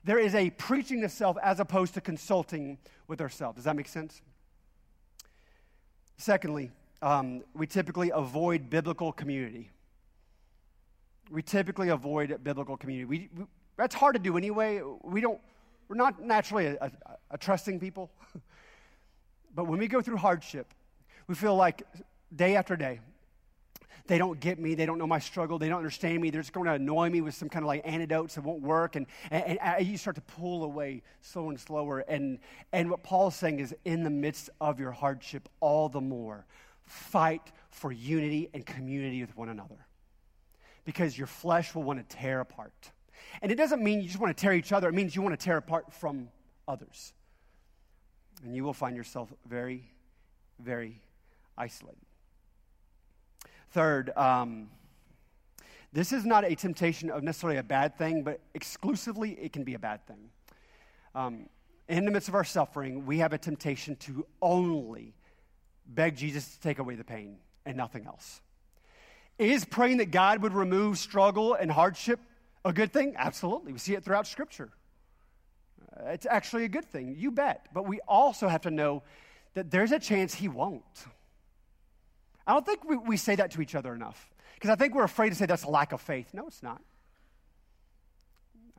There 0.03 0.19
is 0.19 0.35
a 0.35 0.49
preaching 0.51 1.01
to 1.01 1.09
self 1.09 1.37
as 1.41 1.59
opposed 1.59 1.93
to 1.93 2.01
consulting 2.01 2.77
with 3.07 3.21
ourselves. 3.21 3.55
Does 3.55 3.65
that 3.65 3.75
make 3.75 3.87
sense? 3.87 4.21
Secondly, 6.17 6.71
um, 7.01 7.43
we 7.53 7.67
typically 7.67 8.11
avoid 8.13 8.69
biblical 8.69 9.11
community. 9.11 9.69
We 11.31 11.41
typically 11.41 11.89
avoid 11.89 12.43
biblical 12.43 12.77
community. 12.77 13.05
We, 13.05 13.29
we, 13.35 13.45
that's 13.77 13.95
hard 13.95 14.15
to 14.15 14.19
do 14.19 14.37
anyway. 14.37 14.81
We 15.03 15.21
don't 15.21 15.39
we're 15.93 15.97
not 15.97 16.19
naturally 16.23 16.65
a, 16.65 16.77
a, 16.81 16.91
a 17.31 17.37
trusting 17.37 17.79
people. 17.79 18.09
but 19.55 19.67
when 19.67 19.77
we 19.77 19.87
go 19.87 20.01
through 20.01 20.17
hardship, 20.17 20.73
we 21.27 21.35
feel 21.35 21.55
like 21.55 21.83
day 22.35 22.55
after 22.55 22.75
day, 22.75 22.99
they 24.07 24.17
don't 24.17 24.39
get 24.39 24.57
me. 24.57 24.73
They 24.73 24.87
don't 24.87 24.97
know 24.97 25.05
my 25.05 25.19
struggle. 25.19 25.59
They 25.59 25.69
don't 25.69 25.77
understand 25.77 26.19
me. 26.19 26.31
They're 26.31 26.41
just 26.41 26.51
going 26.51 26.65
to 26.65 26.73
annoy 26.73 27.11
me 27.11 27.21
with 27.21 27.35
some 27.35 27.47
kind 27.47 27.63
of 27.63 27.67
like 27.67 27.83
antidotes 27.85 28.33
that 28.33 28.43
won't 28.43 28.63
work. 28.63 28.95
And, 28.95 29.05
and, 29.29 29.59
and, 29.61 29.85
you 29.85 29.97
start 29.97 30.15
to 30.15 30.21
pull 30.21 30.63
away 30.63 31.03
slower 31.21 31.51
and 31.51 31.59
slower. 31.59 31.99
And, 31.99 32.39
and 32.71 32.89
what 32.89 33.03
Paul's 33.03 33.35
saying 33.35 33.59
is 33.59 33.75
in 33.85 34.03
the 34.03 34.09
midst 34.09 34.49
of 34.59 34.79
your 34.79 34.91
hardship, 34.91 35.47
all 35.59 35.89
the 35.89 36.01
more, 36.01 36.47
fight 36.87 37.51
for 37.69 37.91
unity 37.91 38.49
and 38.55 38.65
community 38.65 39.21
with 39.21 39.37
one 39.37 39.49
another. 39.49 39.85
Because 40.85 41.15
your 41.15 41.27
flesh 41.27 41.75
will 41.75 41.83
want 41.83 41.99
to 41.99 42.15
tear 42.15 42.39
apart. 42.39 42.91
And 43.41 43.51
it 43.51 43.55
doesn't 43.55 43.83
mean 43.83 44.01
you 44.01 44.07
just 44.07 44.19
want 44.19 44.35
to 44.35 44.41
tear 44.41 44.53
each 44.53 44.71
other, 44.71 44.89
it 44.89 44.93
means 44.93 45.15
you 45.15 45.21
want 45.21 45.37
to 45.37 45.43
tear 45.43 45.57
apart 45.57 45.93
from 45.93 46.29
others. 46.67 47.13
And 48.43 48.55
you 48.55 48.63
will 48.63 48.73
find 48.73 48.95
yourself 48.95 49.33
very, 49.47 49.83
very 50.59 51.01
isolated. 51.57 52.05
Third, 53.71 54.11
um, 54.15 54.69
this 55.93 56.11
is 56.11 56.25
not 56.25 56.43
a 56.43 56.55
temptation 56.55 57.09
of 57.09 57.23
necessarily 57.23 57.57
a 57.57 57.63
bad 57.63 57.97
thing, 57.97 58.23
but 58.23 58.39
exclusively 58.53 59.31
it 59.31 59.53
can 59.53 59.63
be 59.63 59.75
a 59.75 59.79
bad 59.79 60.05
thing. 60.07 60.29
Um, 61.15 61.49
in 61.87 62.05
the 62.05 62.11
midst 62.11 62.29
of 62.29 62.35
our 62.35 62.43
suffering, 62.43 63.05
we 63.05 63.19
have 63.19 63.33
a 63.33 63.37
temptation 63.37 63.95
to 63.97 64.25
only 64.41 65.13
beg 65.85 66.15
Jesus 66.15 66.55
to 66.55 66.61
take 66.61 66.79
away 66.79 66.95
the 66.95 67.03
pain 67.03 67.37
and 67.65 67.77
nothing 67.77 68.05
else. 68.05 68.41
Is 69.37 69.65
praying 69.65 69.97
that 69.97 70.11
God 70.11 70.41
would 70.41 70.53
remove 70.53 70.97
struggle 70.97 71.53
and 71.53 71.71
hardship 71.71 72.19
a 72.65 72.73
good 72.73 72.91
thing? 72.91 73.15
Absolutely. 73.17 73.73
We 73.73 73.79
see 73.79 73.93
it 73.93 74.03
throughout 74.03 74.27
Scripture. 74.27 74.69
Uh, 75.95 76.09
it's 76.09 76.25
actually 76.25 76.65
a 76.65 76.69
good 76.69 76.85
thing, 76.85 77.15
you 77.17 77.31
bet. 77.31 77.67
But 77.73 77.87
we 77.87 77.99
also 78.07 78.47
have 78.47 78.61
to 78.61 78.71
know 78.71 79.03
that 79.53 79.69
there's 79.69 79.91
a 79.91 79.99
chance 79.99 80.33
He 80.33 80.47
won't. 80.47 80.83
I 82.45 82.53
don't 82.53 82.65
think 82.65 82.83
we, 82.83 82.97
we 82.97 83.17
say 83.17 83.35
that 83.35 83.51
to 83.51 83.61
each 83.61 83.75
other 83.75 83.93
enough 83.93 84.29
because 84.55 84.69
I 84.69 84.75
think 84.75 84.95
we're 84.95 85.03
afraid 85.03 85.29
to 85.29 85.35
say 85.35 85.45
that's 85.45 85.63
a 85.63 85.69
lack 85.69 85.91
of 85.91 86.01
faith. 86.01 86.33
No, 86.33 86.47
it's 86.47 86.63
not. 86.63 86.81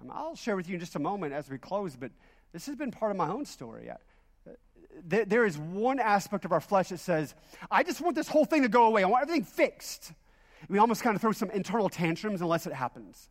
Um, 0.00 0.10
I'll 0.10 0.36
share 0.36 0.56
with 0.56 0.68
you 0.68 0.74
in 0.74 0.80
just 0.80 0.96
a 0.96 0.98
moment 0.98 1.32
as 1.32 1.48
we 1.48 1.58
close, 1.58 1.96
but 1.96 2.10
this 2.52 2.66
has 2.66 2.76
been 2.76 2.90
part 2.90 3.10
of 3.10 3.16
my 3.16 3.28
own 3.28 3.44
story. 3.44 3.90
Uh, 3.90 3.94
there 5.06 5.44
is 5.44 5.58
one 5.58 5.98
aspect 5.98 6.44
of 6.44 6.52
our 6.52 6.60
flesh 6.60 6.90
that 6.90 7.00
says, 7.00 7.34
I 7.70 7.82
just 7.82 8.00
want 8.00 8.14
this 8.14 8.28
whole 8.28 8.44
thing 8.44 8.62
to 8.62 8.68
go 8.68 8.86
away. 8.86 9.02
I 9.02 9.06
want 9.08 9.22
everything 9.22 9.44
fixed. 9.44 10.12
We 10.68 10.78
almost 10.78 11.02
kind 11.02 11.16
of 11.16 11.20
throw 11.20 11.32
some 11.32 11.50
internal 11.50 11.88
tantrums 11.88 12.40
unless 12.40 12.66
it 12.66 12.72
happens. 12.72 13.28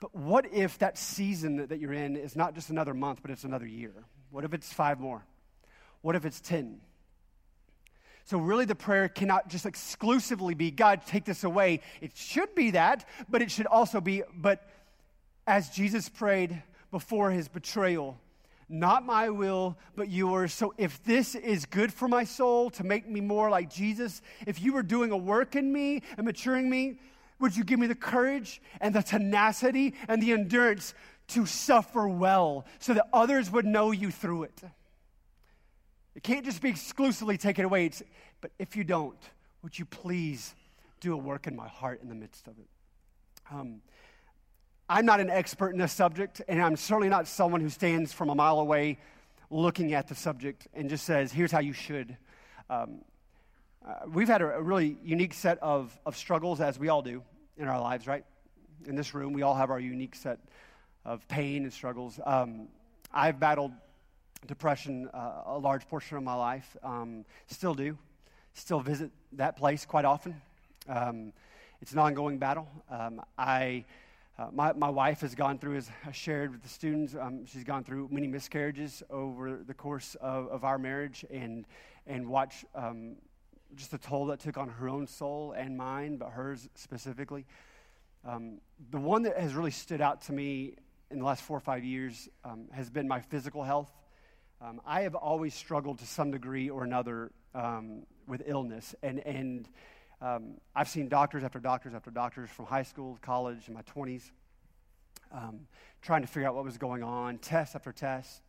But 0.00 0.14
what 0.14 0.52
if 0.52 0.78
that 0.78 0.98
season 0.98 1.68
that 1.68 1.78
you're 1.78 1.92
in 1.92 2.16
is 2.16 2.36
not 2.36 2.54
just 2.54 2.70
another 2.70 2.94
month, 2.94 3.20
but 3.22 3.30
it's 3.30 3.44
another 3.44 3.66
year? 3.66 3.92
What 4.30 4.44
if 4.44 4.52
it's 4.52 4.72
five 4.72 5.00
more? 5.00 5.24
What 6.02 6.16
if 6.16 6.24
it's 6.24 6.40
10? 6.40 6.80
So, 8.24 8.38
really, 8.38 8.64
the 8.64 8.74
prayer 8.74 9.08
cannot 9.08 9.48
just 9.48 9.66
exclusively 9.66 10.54
be, 10.54 10.72
God, 10.72 11.02
take 11.06 11.24
this 11.24 11.44
away. 11.44 11.80
It 12.00 12.16
should 12.16 12.54
be 12.56 12.72
that, 12.72 13.08
but 13.28 13.40
it 13.40 13.52
should 13.52 13.66
also 13.66 14.00
be, 14.00 14.24
but 14.34 14.68
as 15.46 15.70
Jesus 15.70 16.08
prayed 16.08 16.60
before 16.90 17.30
his 17.30 17.46
betrayal, 17.46 18.18
not 18.68 19.06
my 19.06 19.30
will, 19.30 19.78
but 19.94 20.08
yours. 20.08 20.52
So, 20.52 20.74
if 20.76 21.02
this 21.04 21.36
is 21.36 21.66
good 21.66 21.92
for 21.92 22.08
my 22.08 22.24
soul 22.24 22.68
to 22.70 22.82
make 22.84 23.08
me 23.08 23.20
more 23.20 23.48
like 23.48 23.70
Jesus, 23.70 24.22
if 24.44 24.60
you 24.60 24.76
are 24.76 24.82
doing 24.82 25.12
a 25.12 25.16
work 25.16 25.54
in 25.54 25.72
me 25.72 26.02
and 26.16 26.26
maturing 26.26 26.68
me, 26.68 26.98
would 27.38 27.56
you 27.56 27.64
give 27.64 27.78
me 27.78 27.86
the 27.86 27.94
courage 27.94 28.60
and 28.80 28.94
the 28.94 29.02
tenacity 29.02 29.94
and 30.08 30.22
the 30.22 30.32
endurance 30.32 30.94
to 31.28 31.44
suffer 31.46 32.08
well 32.08 32.64
so 32.78 32.94
that 32.94 33.06
others 33.12 33.50
would 33.50 33.66
know 33.66 33.90
you 33.90 34.10
through 34.10 34.44
it? 34.44 34.62
It 36.14 36.22
can't 36.22 36.44
just 36.44 36.62
be 36.62 36.70
exclusively 36.70 37.36
taken 37.36 37.64
away. 37.64 37.86
It's, 37.86 38.02
but 38.40 38.50
if 38.58 38.74
you 38.74 38.84
don't, 38.84 39.18
would 39.62 39.78
you 39.78 39.84
please 39.84 40.54
do 41.00 41.12
a 41.12 41.16
work 41.16 41.46
in 41.46 41.54
my 41.54 41.68
heart 41.68 42.00
in 42.02 42.08
the 42.08 42.14
midst 42.14 42.46
of 42.46 42.54
it? 42.58 42.68
Um, 43.50 43.82
I'm 44.88 45.04
not 45.04 45.20
an 45.20 45.30
expert 45.30 45.70
in 45.70 45.78
this 45.78 45.92
subject, 45.92 46.40
and 46.48 46.62
I'm 46.62 46.76
certainly 46.76 47.08
not 47.08 47.26
someone 47.26 47.60
who 47.60 47.68
stands 47.68 48.12
from 48.12 48.30
a 48.30 48.34
mile 48.34 48.60
away 48.60 48.98
looking 49.50 49.94
at 49.94 50.08
the 50.08 50.14
subject 50.14 50.68
and 50.74 50.88
just 50.88 51.04
says, 51.04 51.32
here's 51.32 51.52
how 51.52 51.60
you 51.60 51.72
should. 51.72 52.16
Um, 52.70 53.00
uh, 53.86 54.00
we've 54.12 54.26
had 54.26 54.42
a, 54.42 54.60
really 54.60 54.98
unique 55.04 55.32
set 55.32 55.58
of, 55.62 55.96
of 56.04 56.16
struggles, 56.16 56.60
as 56.60 56.76
we 56.78 56.88
all 56.88 57.02
do 57.02 57.22
in 57.56 57.68
our 57.68 57.80
lives, 57.80 58.08
right? 58.08 58.24
In 58.86 58.96
this 58.96 59.14
room, 59.14 59.32
we 59.32 59.42
all 59.42 59.54
have 59.54 59.70
our 59.70 59.78
unique 59.78 60.16
set 60.16 60.40
of 61.04 61.26
pain 61.28 61.62
and 61.62 61.72
struggles. 61.72 62.18
Um, 62.26 62.66
I've 63.12 63.38
battled 63.38 63.70
depression 64.48 65.08
uh, 65.14 65.42
a 65.46 65.58
large 65.58 65.86
portion 65.88 66.16
of 66.16 66.24
my 66.24 66.34
life, 66.34 66.76
um, 66.82 67.24
still 67.46 67.74
do, 67.74 67.96
still 68.54 68.80
visit 68.80 69.10
that 69.32 69.56
place 69.56 69.84
quite 69.86 70.04
often. 70.04 70.40
Um, 70.88 71.32
it's 71.80 71.92
an 71.92 72.00
ongoing 72.00 72.38
battle. 72.38 72.66
Um, 72.90 73.22
I, 73.38 73.84
uh, 74.36 74.48
my, 74.52 74.72
my 74.72 74.90
wife 74.90 75.20
has 75.20 75.36
gone 75.36 75.58
through, 75.58 75.76
as 75.76 75.90
I 76.04 76.10
shared 76.10 76.50
with 76.50 76.62
the 76.62 76.68
students, 76.68 77.14
um, 77.14 77.46
she's 77.46 77.64
gone 77.64 77.84
through 77.84 78.08
many 78.10 78.26
miscarriages 78.26 79.04
over 79.10 79.58
the 79.64 79.74
course 79.74 80.16
of, 80.20 80.48
of 80.48 80.64
our 80.64 80.78
marriage 80.78 81.24
and, 81.30 81.66
and 82.08 82.26
watch 82.26 82.64
um, 82.74 83.16
just 83.74 83.90
the 83.90 83.98
toll 83.98 84.26
that 84.26 84.40
took 84.40 84.56
on 84.56 84.68
her 84.68 84.88
own 84.88 85.06
soul 85.06 85.52
and 85.52 85.76
mine, 85.76 86.16
but 86.16 86.30
hers 86.30 86.68
specifically. 86.74 87.46
Um, 88.24 88.60
the 88.90 88.98
one 88.98 89.22
that 89.22 89.38
has 89.38 89.54
really 89.54 89.70
stood 89.70 90.00
out 90.00 90.22
to 90.22 90.32
me 90.32 90.74
in 91.10 91.18
the 91.18 91.24
last 91.24 91.42
four 91.42 91.56
or 91.56 91.60
five 91.60 91.84
years 91.84 92.28
um, 92.44 92.68
has 92.72 92.90
been 92.90 93.06
my 93.06 93.20
physical 93.20 93.62
health. 93.62 93.90
Um, 94.60 94.80
I 94.86 95.02
have 95.02 95.14
always 95.14 95.54
struggled 95.54 95.98
to 95.98 96.06
some 96.06 96.30
degree 96.30 96.70
or 96.70 96.82
another 96.82 97.30
um, 97.54 98.02
with 98.26 98.42
illness, 98.46 98.94
and, 99.02 99.20
and 99.20 99.68
um, 100.20 100.54
I've 100.74 100.88
seen 100.88 101.08
doctors 101.08 101.44
after 101.44 101.60
doctors 101.60 101.94
after 101.94 102.10
doctors 102.10 102.50
from 102.50 102.64
high 102.64 102.82
school, 102.82 103.18
college, 103.20 103.68
in 103.68 103.74
my 103.74 103.82
20s, 103.82 104.30
um, 105.30 105.60
trying 106.00 106.22
to 106.22 106.26
figure 106.26 106.48
out 106.48 106.54
what 106.54 106.64
was 106.64 106.78
going 106.78 107.02
on, 107.02 107.38
test 107.38 107.74
after 107.74 107.92
test. 107.92 108.42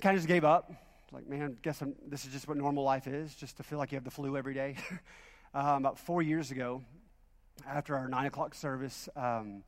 Kind 0.00 0.14
of 0.14 0.20
just 0.20 0.28
gave 0.28 0.44
up 0.44 0.70
like, 1.12 1.26
man, 1.26 1.56
guess 1.62 1.80
I'm, 1.80 1.94
this 2.06 2.24
is 2.24 2.32
just 2.32 2.48
what 2.48 2.56
normal 2.56 2.84
life 2.84 3.06
is, 3.06 3.34
just 3.34 3.56
to 3.56 3.62
feel 3.62 3.78
like 3.78 3.92
you 3.92 3.96
have 3.96 4.04
the 4.04 4.10
flu 4.10 4.36
every 4.36 4.54
day. 4.54 4.76
um, 5.54 5.76
about 5.76 5.98
four 5.98 6.22
years 6.22 6.50
ago, 6.50 6.82
after 7.66 7.96
our 7.96 8.08
nine 8.08 8.26
o'clock 8.26 8.54
service. 8.54 9.08
Um, 9.16 9.62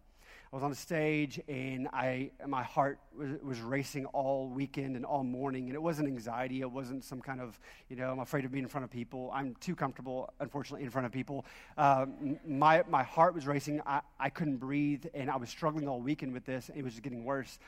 I 0.53 0.57
was 0.57 0.65
on 0.65 0.71
the 0.71 0.77
stage 0.77 1.41
and 1.47 1.87
I, 1.93 2.33
my 2.45 2.65
heart 2.65 2.99
was, 3.17 3.31
was, 3.41 3.61
racing 3.61 4.07
all 4.07 4.49
weekend 4.49 4.97
and 4.97 5.05
all 5.05 5.23
morning. 5.23 5.67
And 5.67 5.75
it 5.75 5.83
wasn't 5.83 6.09
anxiety. 6.09 6.61
It 6.61 6.71
wasn't 6.71 7.05
some 7.05 7.21
kind 7.21 7.41
of, 7.41 7.59
you 7.89 7.95
know, 7.95 8.11
I'm 8.11 8.19
afraid 8.19 8.45
of 8.45 8.51
being 8.51 8.65
in 8.65 8.69
front 8.69 8.85
of 8.85 8.91
people. 8.91 9.31
I'm 9.33 9.55
too 9.61 9.77
comfortable, 9.77 10.33
unfortunately, 10.41 10.85
in 10.85 10.91
front 10.91 11.07
of 11.07 11.13
people. 11.13 11.47
Um, 11.79 12.41
my, 12.45 12.83
my 12.89 13.05
heart 13.05 13.33
was 13.33 13.47
racing. 13.47 13.81
I, 13.87 14.01
I 14.19 14.29
couldn't 14.29 14.57
breathe. 14.57 15.05
And 15.15 15.31
I 15.31 15.37
was 15.37 15.51
struggling 15.51 15.87
all 15.87 16.01
weekend 16.01 16.33
with 16.33 16.47
this. 16.47 16.69
And 16.69 16.77
It 16.77 16.83
was 16.83 16.95
just 16.95 17.05
getting 17.05 17.25
worse. 17.25 17.61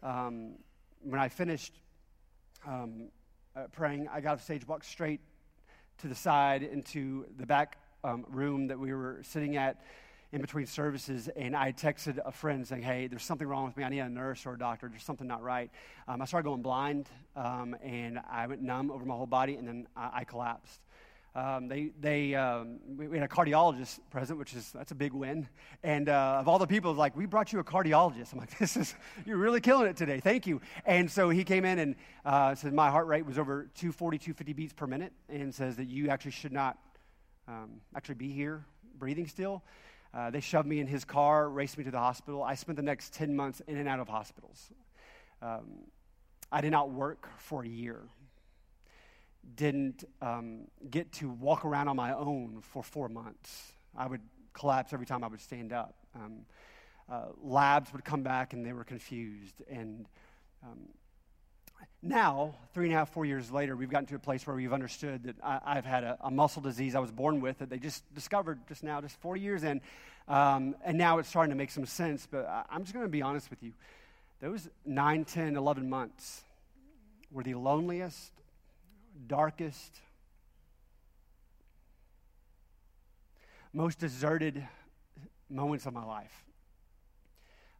Um, 0.00 0.52
when 1.02 1.18
I 1.18 1.28
finished 1.28 1.74
um, 2.66 3.08
uh, 3.56 3.64
praying, 3.72 4.08
I 4.08 4.20
got 4.20 4.34
off 4.34 4.42
stage, 4.42 4.66
walked 4.66 4.86
straight 4.86 5.20
to 5.98 6.08
the 6.08 6.14
side 6.14 6.62
into 6.62 7.26
the 7.38 7.46
back 7.46 7.78
um, 8.04 8.24
room 8.28 8.68
that 8.68 8.78
we 8.78 8.94
were 8.94 9.20
sitting 9.22 9.56
at 9.56 9.82
in 10.32 10.40
between 10.40 10.64
services, 10.66 11.28
and 11.34 11.56
I 11.56 11.72
texted 11.72 12.18
a 12.24 12.30
friend 12.30 12.66
saying, 12.66 12.82
Hey, 12.82 13.08
there's 13.08 13.24
something 13.24 13.48
wrong 13.48 13.66
with 13.66 13.76
me. 13.76 13.82
I 13.82 13.88
need 13.88 13.98
a 13.98 14.08
nurse 14.08 14.46
or 14.46 14.54
a 14.54 14.58
doctor. 14.58 14.88
There's 14.88 15.02
something 15.02 15.26
not 15.26 15.42
right. 15.42 15.70
Um, 16.06 16.22
I 16.22 16.24
started 16.24 16.44
going 16.44 16.62
blind, 16.62 17.08
um, 17.34 17.76
and 17.82 18.20
I 18.30 18.46
went 18.46 18.62
numb 18.62 18.90
over 18.90 19.04
my 19.04 19.14
whole 19.14 19.26
body, 19.26 19.56
and 19.56 19.66
then 19.66 19.88
I, 19.96 20.10
I 20.14 20.24
collapsed. 20.24 20.80
Um, 21.34 21.68
they, 21.68 21.92
they, 22.00 22.34
um, 22.34 22.80
we 22.96 23.16
had 23.16 23.24
a 23.24 23.32
cardiologist 23.32 24.00
present, 24.10 24.38
which 24.38 24.54
is, 24.54 24.72
that's 24.72 24.90
a 24.90 24.96
big 24.96 25.12
win. 25.12 25.48
And 25.84 26.08
uh, 26.08 26.38
of 26.40 26.48
all 26.48 26.58
the 26.58 26.66
people, 26.66 26.92
like, 26.92 27.16
we 27.16 27.26
brought 27.26 27.52
you 27.52 27.60
a 27.60 27.64
cardiologist. 27.64 28.32
I'm 28.32 28.40
like, 28.40 28.58
this 28.58 28.76
is, 28.76 28.94
you're 29.24 29.36
really 29.36 29.60
killing 29.60 29.86
it 29.86 29.96
today. 29.96 30.18
Thank 30.18 30.46
you. 30.46 30.60
And 30.84 31.10
so 31.10 31.30
he 31.30 31.44
came 31.44 31.64
in 31.64 31.78
and 31.78 31.94
uh, 32.24 32.54
said 32.56 32.72
my 32.72 32.90
heart 32.90 33.06
rate 33.06 33.24
was 33.24 33.38
over 33.38 33.68
240, 33.74 34.18
250 34.18 34.52
beats 34.54 34.72
per 34.72 34.86
minute, 34.86 35.12
and 35.28 35.54
says 35.54 35.76
that 35.76 35.86
you 35.86 36.08
actually 36.08 36.32
should 36.32 36.52
not 36.52 36.78
um, 37.46 37.80
actually 37.94 38.16
be 38.16 38.30
here 38.30 38.64
breathing 38.98 39.26
still. 39.26 39.64
Uh, 40.12 40.30
they 40.30 40.40
shoved 40.40 40.68
me 40.68 40.80
in 40.80 40.86
his 40.86 41.04
car, 41.04 41.48
raced 41.48 41.78
me 41.78 41.84
to 41.84 41.90
the 41.90 41.98
hospital. 41.98 42.42
I 42.42 42.54
spent 42.54 42.76
the 42.76 42.82
next 42.82 43.12
10 43.14 43.34
months 43.34 43.62
in 43.66 43.76
and 43.76 43.88
out 43.88 44.00
of 44.00 44.08
hospitals. 44.08 44.70
Um, 45.40 45.86
I 46.52 46.60
did 46.60 46.70
not 46.70 46.90
work 46.90 47.28
for 47.38 47.64
a 47.64 47.68
year. 47.68 48.00
Didn't 49.56 50.04
um, 50.20 50.66
get 50.90 51.12
to 51.14 51.28
walk 51.28 51.64
around 51.64 51.88
on 51.88 51.96
my 51.96 52.12
own 52.12 52.62
for 52.62 52.82
four 52.82 53.08
months. 53.08 53.72
I 53.96 54.06
would 54.06 54.20
collapse 54.52 54.92
every 54.92 55.06
time 55.06 55.24
I 55.24 55.28
would 55.28 55.40
stand 55.40 55.72
up. 55.72 55.94
Um, 56.14 56.46
uh, 57.10 57.26
labs 57.42 57.92
would 57.92 58.04
come 58.04 58.22
back 58.22 58.52
and 58.52 58.64
they 58.64 58.72
were 58.72 58.84
confused. 58.84 59.62
And 59.68 60.06
um, 60.62 60.88
now, 62.02 62.54
three 62.72 62.86
and 62.86 62.94
a 62.94 62.98
half, 62.98 63.12
four 63.12 63.24
years 63.24 63.50
later, 63.50 63.76
we've 63.76 63.90
gotten 63.90 64.06
to 64.06 64.14
a 64.14 64.20
place 64.20 64.46
where 64.46 64.56
we've 64.56 64.72
understood 64.72 65.24
that 65.24 65.36
I, 65.42 65.74
have 65.74 65.84
had 65.84 66.04
a, 66.04 66.18
a, 66.22 66.30
muscle 66.30 66.62
disease 66.62 66.94
I 66.94 67.00
was 67.00 67.10
born 67.10 67.40
with 67.40 67.58
that 67.58 67.68
they 67.68 67.78
just 67.78 68.02
discovered 68.14 68.58
just 68.68 68.82
now, 68.82 69.00
just 69.00 69.20
four 69.20 69.36
years 69.36 69.64
in. 69.64 69.80
Um, 70.28 70.76
and 70.84 70.96
now 70.96 71.18
it's 71.18 71.28
starting 71.28 71.50
to 71.50 71.56
make 71.56 71.70
some 71.70 71.84
sense. 71.84 72.26
But 72.30 72.46
I, 72.46 72.64
I'm 72.70 72.82
just 72.82 72.94
going 72.94 73.04
to 73.04 73.10
be 73.10 73.22
honest 73.22 73.50
with 73.50 73.62
you. 73.62 73.72
Those 74.40 74.68
9, 74.86 75.24
10, 75.24 75.56
11 75.56 75.90
months 75.90 76.42
were 77.30 77.42
the 77.42 77.54
loneliest, 77.54 78.32
darkest, 79.26 80.00
most 83.72 83.98
deserted 83.98 84.66
moments 85.48 85.86
of 85.86 85.92
my 85.92 86.04
life. 86.04 86.44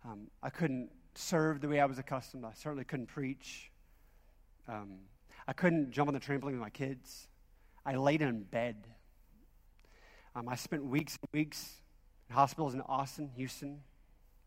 Um, 0.05 0.29
I 0.43 0.51
couldn't 0.51 0.91
serve 1.15 1.61
the 1.61 1.69
way 1.69 1.81
I 1.81 1.85
was 1.87 1.99
accustomed. 1.99 2.45
I 2.45 2.53
certainly 2.53 2.85
couldn't 2.85 3.07
preach. 3.07 3.71
Um, 4.69 5.01
I 5.47 5.53
couldn't 5.53 5.91
jump 5.91 6.09
on 6.09 6.15
the 6.15 6.21
trampoline 6.21 6.53
with 6.53 6.61
my 6.61 6.71
kids. 6.71 7.29
I 7.85 7.97
laid 7.97 8.23
in 8.23 8.43
bed. 8.43 8.87
Um, 10.35 10.49
I 10.49 10.55
spent 10.55 10.85
weeks 10.85 11.19
and 11.21 11.29
weeks 11.33 11.81
in 12.29 12.35
hospitals 12.35 12.75
in 12.75 12.81
Austin, 12.83 13.31
Houston, 13.37 13.81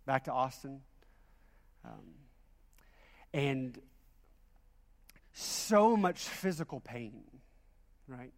back 0.06 0.24
to 0.26 0.32
Austin. 0.32 0.82
Um, 1.84 2.14
and 3.34 3.78
so 5.34 5.98
much 5.98 6.20
physical 6.20 6.80
pain, 6.80 7.24
right? 8.08 8.32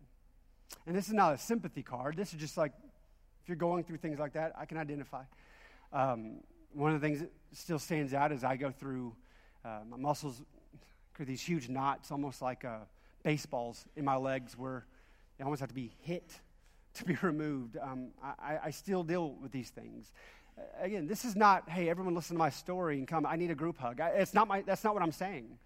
And 0.87 0.95
this 0.95 1.07
is 1.07 1.13
not 1.13 1.33
a 1.33 1.37
sympathy 1.37 1.83
card. 1.83 2.17
This 2.17 2.33
is 2.33 2.39
just 2.39 2.57
like, 2.57 2.71
if 3.43 3.49
you're 3.49 3.55
going 3.55 3.83
through 3.83 3.97
things 3.97 4.19
like 4.19 4.33
that, 4.33 4.53
I 4.57 4.65
can 4.65 4.77
identify. 4.77 5.23
Um, 5.93 6.37
one 6.73 6.93
of 6.93 6.99
the 6.99 7.07
things 7.07 7.19
that 7.19 7.31
still 7.53 7.79
stands 7.79 8.13
out 8.13 8.31
is 8.31 8.43
I 8.43 8.57
go 8.57 8.71
through, 8.71 9.15
uh, 9.63 9.79
my 9.89 9.97
muscles 9.97 10.41
these 11.23 11.41
huge 11.41 11.69
knots, 11.69 12.11
almost 12.11 12.41
like 12.41 12.65
uh, 12.65 12.79
baseballs 13.23 13.85
in 13.95 14.03
my 14.03 14.17
legs, 14.17 14.57
where 14.57 14.85
they 15.37 15.43
almost 15.43 15.61
have 15.61 15.69
to 15.69 15.75
be 15.75 15.93
hit 16.01 16.39
to 16.95 17.05
be 17.05 17.17
removed. 17.21 17.77
Um, 17.81 18.09
I, 18.21 18.59
I, 18.65 18.71
still 18.71 19.03
deal 19.03 19.31
with 19.41 19.51
these 19.51 19.69
things. 19.69 20.11
Uh, 20.57 20.61
again, 20.81 21.07
this 21.07 21.23
is 21.23 21.35
not, 21.35 21.69
hey, 21.69 21.89
everyone 21.89 22.15
listen 22.15 22.35
to 22.35 22.39
my 22.39 22.49
story 22.49 22.97
and 22.97 23.07
come, 23.07 23.25
I 23.25 23.37
need 23.37 23.51
a 23.51 23.55
group 23.55 23.77
hug. 23.77 23.99
It's 24.01 24.33
not 24.33 24.47
my, 24.47 24.61
that's 24.61 24.83
not 24.83 24.93
what 24.93 25.03
I'm 25.03 25.11
saying. 25.11 25.57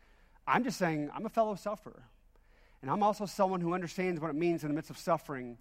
I'm 0.49 0.63
just 0.63 0.77
saying 0.77 1.09
I'm 1.15 1.25
a 1.25 1.29
fellow 1.29 1.55
sufferer. 1.55 2.03
And 2.81 2.89
I'm 2.89 3.03
also 3.03 3.25
someone 3.25 3.61
who 3.61 3.73
understands 3.73 4.21
what 4.21 4.29
it 4.29 4.35
means 4.35 4.63
in 4.63 4.69
the 4.69 4.75
midst 4.75 4.89
of 4.89 4.97
suffering 4.97 5.57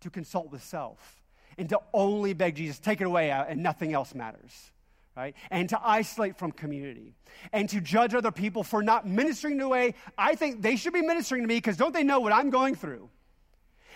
to 0.00 0.10
consult 0.10 0.50
with 0.50 0.62
self 0.62 1.20
and 1.58 1.68
to 1.68 1.80
only 1.92 2.32
beg 2.32 2.54
Jesus, 2.54 2.78
take 2.78 3.00
it 3.00 3.04
away, 3.04 3.32
uh, 3.32 3.44
and 3.44 3.62
nothing 3.62 3.92
else 3.92 4.14
matters 4.14 4.70
right? 5.16 5.34
And 5.50 5.68
to 5.68 5.80
isolate 5.82 6.36
from 6.36 6.52
community 6.52 7.14
and 7.52 7.68
to 7.70 7.80
judge 7.80 8.14
other 8.14 8.30
people 8.30 8.62
for 8.62 8.82
not 8.82 9.06
ministering 9.06 9.58
the 9.58 9.68
way 9.68 9.94
I 10.16 10.34
think 10.34 10.62
they 10.62 10.76
should 10.76 10.92
be 10.92 11.02
ministering 11.02 11.42
to 11.42 11.48
me 11.48 11.56
because 11.56 11.76
don't 11.76 11.92
they 11.92 12.04
know 12.04 12.20
what 12.20 12.32
I'm 12.32 12.50
going 12.50 12.74
through? 12.74 13.10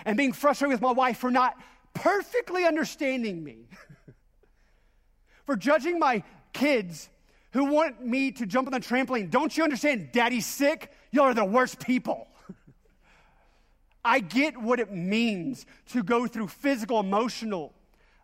And 0.05 0.17
being 0.17 0.33
frustrated 0.33 0.73
with 0.73 0.83
my 0.83 0.93
wife 0.93 1.19
for 1.19 1.31
not 1.31 1.57
perfectly 1.95 2.67
understanding 2.67 3.43
me, 3.43 3.69
for 5.47 5.57
judging 5.57 5.99
my 5.99 6.25
kids 6.53 7.09
who 7.55 7.65
want 7.67 8.05
me 8.05 8.33
to 8.33 8.47
jump 8.47 8.67
on 8.67 8.73
the 8.73 8.81
trampoline. 8.81 9.31
Don't 9.31 9.57
you 9.57 9.63
understand? 9.63 10.11
Daddy's 10.13 10.45
sick. 10.45 10.91
Y'all 11.13 11.27
are 11.27 11.35
the 11.35 11.45
worst 11.45 11.79
people. 11.79 12.27
I 14.05 14.19
get 14.19 14.61
what 14.61 14.81
it 14.81 14.93
means 14.93 15.65
to 15.93 16.03
go 16.03 16.27
through 16.27 16.49
physical, 16.49 16.99
emotional, 16.99 17.73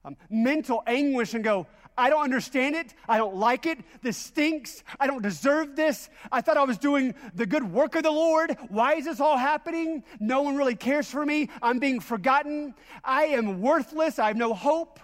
um, 0.04 0.16
mental 0.28 0.82
anguish 0.84 1.34
and 1.34 1.44
go, 1.44 1.68
I 1.96 2.10
don't 2.10 2.22
understand 2.22 2.74
it. 2.74 2.92
I 3.08 3.18
don't 3.18 3.36
like 3.36 3.66
it. 3.66 3.78
This 4.02 4.16
stinks. 4.16 4.82
I 4.98 5.06
don't 5.06 5.22
deserve 5.22 5.76
this. 5.76 6.10
I 6.32 6.40
thought 6.40 6.56
I 6.56 6.64
was 6.64 6.78
doing 6.78 7.14
the 7.34 7.46
good 7.46 7.62
work 7.62 7.94
of 7.94 8.02
the 8.02 8.10
Lord. 8.10 8.56
Why 8.68 8.94
is 8.94 9.04
this 9.04 9.20
all 9.20 9.38
happening? 9.38 10.02
No 10.18 10.42
one 10.42 10.56
really 10.56 10.74
cares 10.74 11.08
for 11.08 11.24
me. 11.24 11.50
I'm 11.62 11.78
being 11.78 12.00
forgotten. 12.00 12.74
I 13.04 13.26
am 13.26 13.60
worthless. 13.60 14.18
I 14.18 14.26
have 14.26 14.36
no 14.36 14.54
hope. 14.54 14.98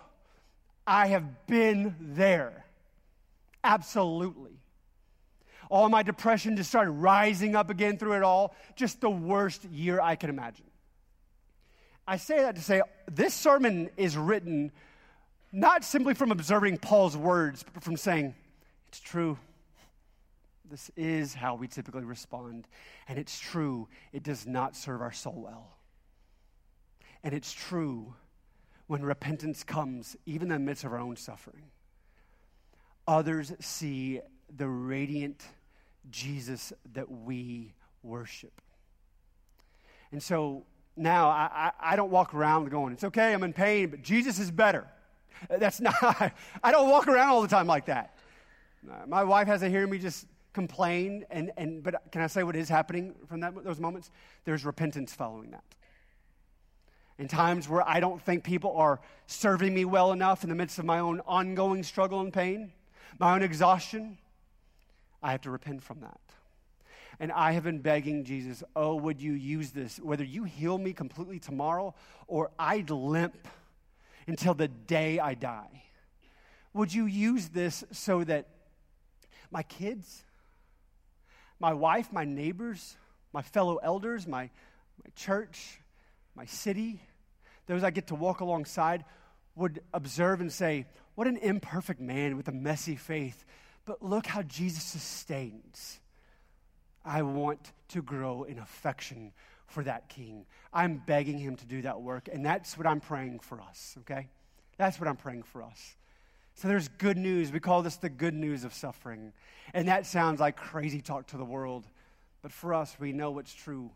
I 0.85 1.07
have 1.09 1.47
been 1.47 1.95
there. 2.01 2.66
Absolutely. 3.67 4.61
All 5.69 5.89
my 5.89 6.05
depression 6.05 6.57
just 6.57 6.71
started 6.71 6.93
rising 6.93 7.57
up 7.57 7.69
again 7.69 7.99
through 7.99 8.13
it 8.13 8.23
all. 8.23 8.55
Just 8.77 9.01
the 9.01 9.11
worst 9.11 9.65
year 9.65 10.01
I 10.01 10.15
can 10.15 10.31
imagine. 10.31 10.67
I 12.07 12.17
say 12.17 12.39
that 12.43 12.55
to 12.55 12.63
say 12.63 12.81
this 13.11 13.35
sermon 13.35 13.91
is 13.97 14.17
written 14.17 14.71
not 15.51 15.83
simply 15.83 16.15
from 16.15 16.31
observing 16.31 16.79
Paul's 16.79 17.17
words, 17.17 17.65
but 17.75 17.83
from 17.83 17.97
saying, 17.97 18.37
it's 18.87 19.01
true. 19.01 19.37
This 20.71 20.89
is 20.97 21.35
how 21.35 21.57
we 21.57 21.67
typically 21.67 22.05
respond. 22.05 22.69
And 23.09 23.19
it's 23.19 23.41
true, 23.41 23.89
it 24.13 24.23
does 24.23 24.47
not 24.47 24.77
serve 24.77 25.01
our 25.01 25.13
soul 25.13 25.43
well. 25.45 25.77
And 27.25 27.35
it's 27.35 27.53
true 27.53 28.15
when 28.87 29.03
repentance 29.03 29.65
comes, 29.65 30.15
even 30.25 30.53
in 30.53 30.55
the 30.55 30.65
midst 30.65 30.85
of 30.85 30.93
our 30.93 31.01
own 31.01 31.17
suffering. 31.17 31.65
Others 33.09 33.53
see 33.61 34.21
the 34.57 34.69
radiant 34.69 35.43
Jesus 36.11 36.73
that 36.93 37.11
we 37.11 37.73
worship. 38.03 38.61
And 40.13 40.23
so 40.23 40.65
now 40.97 41.29
I, 41.29 41.73
I, 41.81 41.97
don't 41.97 42.11
walk 42.11 42.33
around 42.35 42.71
going, 42.71 42.93
it's 42.93 43.05
okay, 43.05 43.33
I'm 43.35 43.43
in 43.43 43.53
pain, 43.53 43.91
but 43.91 44.03
Jesus 44.03 44.39
is 44.39 44.51
better. 44.51 44.87
That's 45.51 45.81
not, 45.81 45.95
I 46.63 46.71
don't 46.71 46.89
walk 46.89 47.09
around 47.09 47.29
all 47.29 47.43
the 47.43 47.49
time 47.49 47.67
like 47.67 47.87
that. 47.87 48.17
Uh, 48.89 49.07
my 49.07 49.25
wife 49.25 49.47
has 49.49 49.61
to 49.61 49.69
hear 49.69 49.87
me 49.87 49.99
just 49.99 50.27
complain, 50.53 51.25
and, 51.31 51.51
and, 51.57 51.83
but 51.83 52.11
can 52.13 52.23
I 52.23 52.29
say 52.29 52.43
what 52.43 52.57
is 52.57 52.69
happening 52.69 53.15
from 53.29 53.41
that, 53.41 53.63
those 53.63 53.81
moments? 53.81 54.11
There's 54.45 54.65
repentance 54.65 55.13
following 55.13 55.51
that. 55.51 55.65
In 57.19 57.29
times 57.29 57.69
where 57.69 57.87
I 57.87 58.01
don't 58.01 58.23
think 58.23 58.45
people 58.45 58.77
are 58.77 59.01
serving 59.27 59.75
me 59.75 59.85
well 59.85 60.13
enough 60.13 60.45
in 60.45 60.51
the 60.51 60.55
midst 60.55 60.79
of 60.79 60.85
my 60.85 60.99
own 60.99 61.21
ongoing 61.27 61.83
struggle 61.83 62.21
and 62.21 62.33
pain, 62.33 62.73
my 63.19 63.35
own 63.35 63.43
exhaustion, 63.43 64.19
I 65.23 65.33
have 65.33 65.43
to 65.43 65.51
repent 65.51 65.83
from 65.83 66.01
that. 66.01 66.21
And 67.19 67.33
I 67.33 67.53
have 67.53 67.65
been 67.65 67.79
begging 67.79 68.25
Jesus, 68.25 68.63
oh, 68.75 68.97
would 68.97 69.21
you 69.21 69.33
use 69.33 69.71
this? 69.71 69.99
Whether 69.99 70.25
you 70.25 70.45
heal 70.45 70.77
me 70.77 70.93
completely 70.93 71.39
tomorrow 71.39 71.95
or 72.27 72.51
I'd 72.59 72.91
limp 72.91 73.49
until 74.27 74.55
the 74.55 74.69
day 74.69 75.19
I 75.19 75.35
die. 75.35 75.85
Would 76.75 76.93
you 76.93 77.07
use 77.07 77.49
this 77.49 77.85
so 77.91 78.23
that 78.25 78.49
my 79.51 79.63
kids, 79.63 80.25
my 81.59 81.73
wife, 81.73 82.13
my 82.13 82.25
neighbors, 82.25 82.97
my 83.33 83.43
fellow 83.43 83.77
elders, 83.77 84.27
my, 84.27 84.43
my 84.43 85.11
church, 85.15 85.81
my 86.35 86.45
city, 86.45 87.01
those 87.67 87.83
I 87.83 87.91
get 87.91 88.09
to 88.09 88.15
walk 88.15 88.41
alongside, 88.41 89.05
would 89.55 89.81
observe 89.95 90.41
and 90.41 90.53
say, 90.53 90.87
What 91.17 91.27
an 91.27 91.39
imperfect 91.39 92.01
man 92.01 92.37
with 92.37 92.47
a 92.47 92.53
messy 92.53 92.95
faith, 92.95 93.45
but 93.85 94.03
look 94.03 94.27
how 94.27 94.43
Jesus 94.43 94.85
sustains. 94.85 95.99
I 97.05 97.23
want 97.23 97.73
to 97.89 98.03
grow 98.03 98.45
in 98.45 98.59
affection 98.59 99.33
for 99.67 99.83
that 99.83 100.09
king. 100.09 100.47
I'm 100.73 101.03
begging 101.07 101.39
him 101.39 101.57
to 101.57 101.67
do 101.67 101.83
that 101.83 102.01
work, 102.01 102.29
and 102.33 102.47
that's 102.47 102.79
what 102.79 102.87
I'm 102.87 103.01
praying 103.01 103.41
for 103.41 103.61
us, 103.61 103.97
okay? 104.01 104.29
That's 104.77 105.01
what 105.01 105.09
I'm 105.09 105.17
praying 105.17 105.43
for 105.45 105.63
us. 105.63 105.97
So 106.55 106.69
there's 106.69 106.89
good 106.89 107.19
news. 107.19 107.53
We 107.53 107.61
call 107.61 107.83
this 107.83 107.97
the 107.97 108.09
good 108.09 108.35
news 108.35 108.65
of 108.65 108.73
suffering. 108.73 109.33
And 109.75 109.89
that 109.89 110.07
sounds 110.07 110.41
like 110.41 110.57
crazy 110.57 111.03
talk 111.03 111.27
to 111.29 111.37
the 111.37 111.45
world. 111.45 111.87
But 112.41 112.51
for 112.51 112.73
us, 112.73 112.97
we 112.99 113.13
know 113.13 113.31
what's 113.31 113.53
true. 113.53 113.91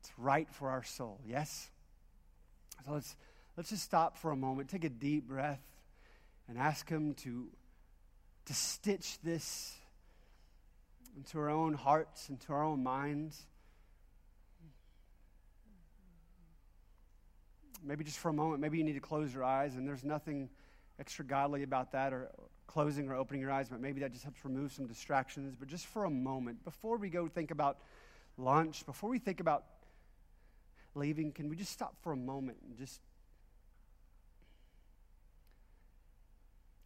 It's 0.00 0.10
right 0.18 0.48
for 0.50 0.68
our 0.68 0.82
soul, 0.82 1.20
yes? 1.26 1.70
So 2.84 2.92
let's, 2.92 3.16
let's 3.56 3.70
just 3.70 3.84
stop 3.84 4.18
for 4.18 4.32
a 4.32 4.36
moment, 4.36 4.68
take 4.68 4.84
a 4.84 4.90
deep 4.90 5.26
breath, 5.26 5.62
and 6.48 6.58
ask 6.58 6.88
Him 6.88 7.14
to, 7.14 7.48
to 8.46 8.54
stitch 8.54 9.18
this 9.22 9.76
into 11.16 11.38
our 11.38 11.50
own 11.50 11.74
hearts, 11.74 12.28
into 12.28 12.52
our 12.52 12.62
own 12.62 12.82
minds. 12.82 13.46
Maybe 17.82 18.04
just 18.04 18.18
for 18.18 18.30
a 18.30 18.32
moment, 18.32 18.60
maybe 18.60 18.78
you 18.78 18.84
need 18.84 18.94
to 18.94 19.00
close 19.00 19.32
your 19.32 19.44
eyes, 19.44 19.76
and 19.76 19.86
there's 19.86 20.04
nothing 20.04 20.48
extra 20.98 21.24
godly 21.24 21.62
about 21.62 21.92
that 21.92 22.12
or 22.12 22.30
closing 22.66 23.08
or 23.08 23.14
opening 23.14 23.40
your 23.40 23.50
eyes, 23.50 23.68
but 23.68 23.80
maybe 23.80 24.00
that 24.00 24.12
just 24.12 24.24
helps 24.24 24.44
remove 24.44 24.72
some 24.72 24.86
distractions. 24.86 25.54
But 25.58 25.68
just 25.68 25.86
for 25.86 26.04
a 26.04 26.10
moment, 26.10 26.64
before 26.64 26.96
we 26.96 27.10
go 27.10 27.28
think 27.28 27.50
about 27.50 27.78
lunch, 28.38 28.86
before 28.86 29.10
we 29.10 29.18
think 29.18 29.40
about 29.40 29.64
leaving, 30.94 31.32
can 31.32 31.48
we 31.48 31.56
just 31.56 31.72
stop 31.72 31.94
for 32.02 32.12
a 32.12 32.16
moment 32.16 32.58
and 32.66 32.76
just 32.76 33.00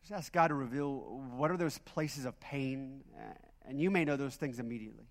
just 0.09 0.17
ask 0.17 0.33
God 0.33 0.49
to 0.49 0.55
reveal 0.55 1.21
what 1.37 1.51
are 1.51 1.59
those 1.59 1.77
places 1.77 2.25
of 2.25 2.41
pain, 2.41 3.05
uh, 3.15 3.35
and 3.67 3.79
you 3.79 3.91
may 3.91 4.07
know 4.07 4.17
those 4.17 4.37
things 4.37 4.59
immediately. 4.59 5.05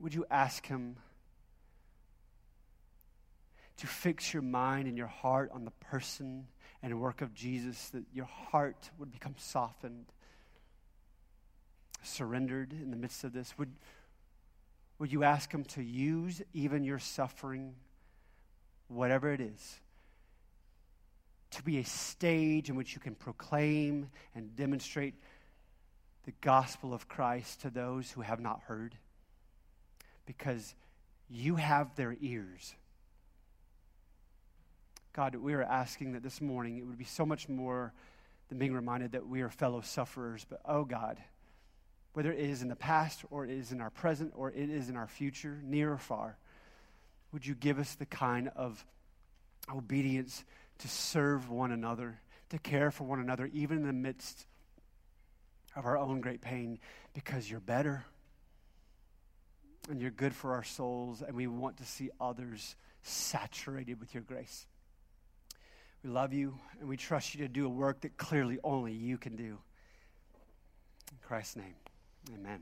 Would 0.00 0.12
you 0.12 0.26
ask 0.30 0.66
Him? 0.66 0.96
to 3.78 3.88
fix 3.88 4.32
your 4.32 4.42
mind 4.42 4.86
and 4.86 4.96
your 4.96 5.08
heart 5.08 5.50
on 5.52 5.64
the 5.64 5.72
person 5.72 6.46
and 6.84 7.00
work 7.00 7.20
of 7.20 7.34
Jesus, 7.34 7.88
that 7.88 8.04
your 8.12 8.26
heart 8.26 8.90
would 8.96 9.10
become 9.10 9.34
softened, 9.38 10.04
surrendered 12.00 12.72
in 12.72 12.92
the 12.92 12.96
midst 12.96 13.24
of 13.24 13.32
this? 13.32 13.58
Would, 13.58 13.72
would 15.00 15.10
you 15.10 15.24
ask 15.24 15.50
Him 15.52 15.64
to 15.64 15.82
use 15.82 16.40
even 16.52 16.84
your 16.84 17.00
suffering, 17.00 17.74
whatever 18.86 19.32
it 19.32 19.40
is, 19.40 19.80
to 21.52 21.62
be 21.62 21.78
a 21.78 21.84
stage 21.84 22.68
in 22.68 22.76
which 22.76 22.94
you 22.94 23.00
can 23.00 23.14
proclaim 23.14 24.08
and 24.34 24.54
demonstrate 24.56 25.14
the 26.24 26.32
gospel 26.40 26.94
of 26.94 27.08
Christ 27.08 27.62
to 27.62 27.70
those 27.70 28.10
who 28.10 28.20
have 28.20 28.40
not 28.40 28.60
heard? 28.66 28.96
Because 30.26 30.74
you 31.28 31.56
have 31.56 31.94
their 31.96 32.16
ears 32.20 32.74
God, 35.12 35.34
we 35.34 35.52
are 35.52 35.62
asking 35.62 36.12
that 36.12 36.22
this 36.22 36.40
morning 36.40 36.78
it 36.78 36.86
would 36.86 36.96
be 36.96 37.04
so 37.04 37.26
much 37.26 37.46
more 37.46 37.92
than 38.48 38.58
being 38.58 38.72
reminded 38.72 39.12
that 39.12 39.26
we 39.26 39.42
are 39.42 39.50
fellow 39.50 39.82
sufferers, 39.82 40.46
but 40.48 40.60
oh 40.64 40.84
God, 40.84 41.18
whether 42.14 42.32
it 42.32 42.40
is 42.40 42.62
in 42.62 42.68
the 42.68 42.76
past 42.76 43.22
or 43.30 43.44
it 43.44 43.50
is 43.50 43.72
in 43.72 43.82
our 43.82 43.90
present 43.90 44.32
or 44.34 44.50
it 44.50 44.70
is 44.70 44.88
in 44.88 44.96
our 44.96 45.06
future, 45.06 45.60
near 45.62 45.92
or 45.92 45.98
far, 45.98 46.38
would 47.30 47.44
you 47.44 47.54
give 47.54 47.78
us 47.78 47.94
the 47.94 48.06
kind 48.06 48.50
of 48.56 48.86
obedience 49.72 50.44
to 50.82 50.88
serve 50.88 51.48
one 51.48 51.70
another, 51.70 52.20
to 52.50 52.58
care 52.58 52.90
for 52.90 53.04
one 53.04 53.20
another, 53.20 53.48
even 53.52 53.78
in 53.78 53.86
the 53.86 53.92
midst 53.92 54.46
of 55.76 55.86
our 55.86 55.96
own 55.96 56.20
great 56.20 56.40
pain, 56.40 56.78
because 57.14 57.48
you're 57.48 57.60
better 57.60 58.04
and 59.88 60.00
you're 60.00 60.10
good 60.10 60.34
for 60.34 60.52
our 60.52 60.62
souls, 60.62 61.22
and 61.22 61.34
we 61.36 61.46
want 61.46 61.76
to 61.76 61.84
see 61.84 62.10
others 62.20 62.76
saturated 63.02 63.98
with 64.00 64.12
your 64.14 64.22
grace. 64.22 64.66
We 66.02 66.10
love 66.10 66.32
you 66.32 66.58
and 66.80 66.88
we 66.88 66.96
trust 66.96 67.34
you 67.34 67.42
to 67.42 67.48
do 67.48 67.66
a 67.66 67.68
work 67.68 68.00
that 68.00 68.16
clearly 68.16 68.58
only 68.64 68.92
you 68.92 69.18
can 69.18 69.36
do. 69.36 69.58
In 71.10 71.18
Christ's 71.22 71.56
name, 71.56 71.74
amen. 72.34 72.60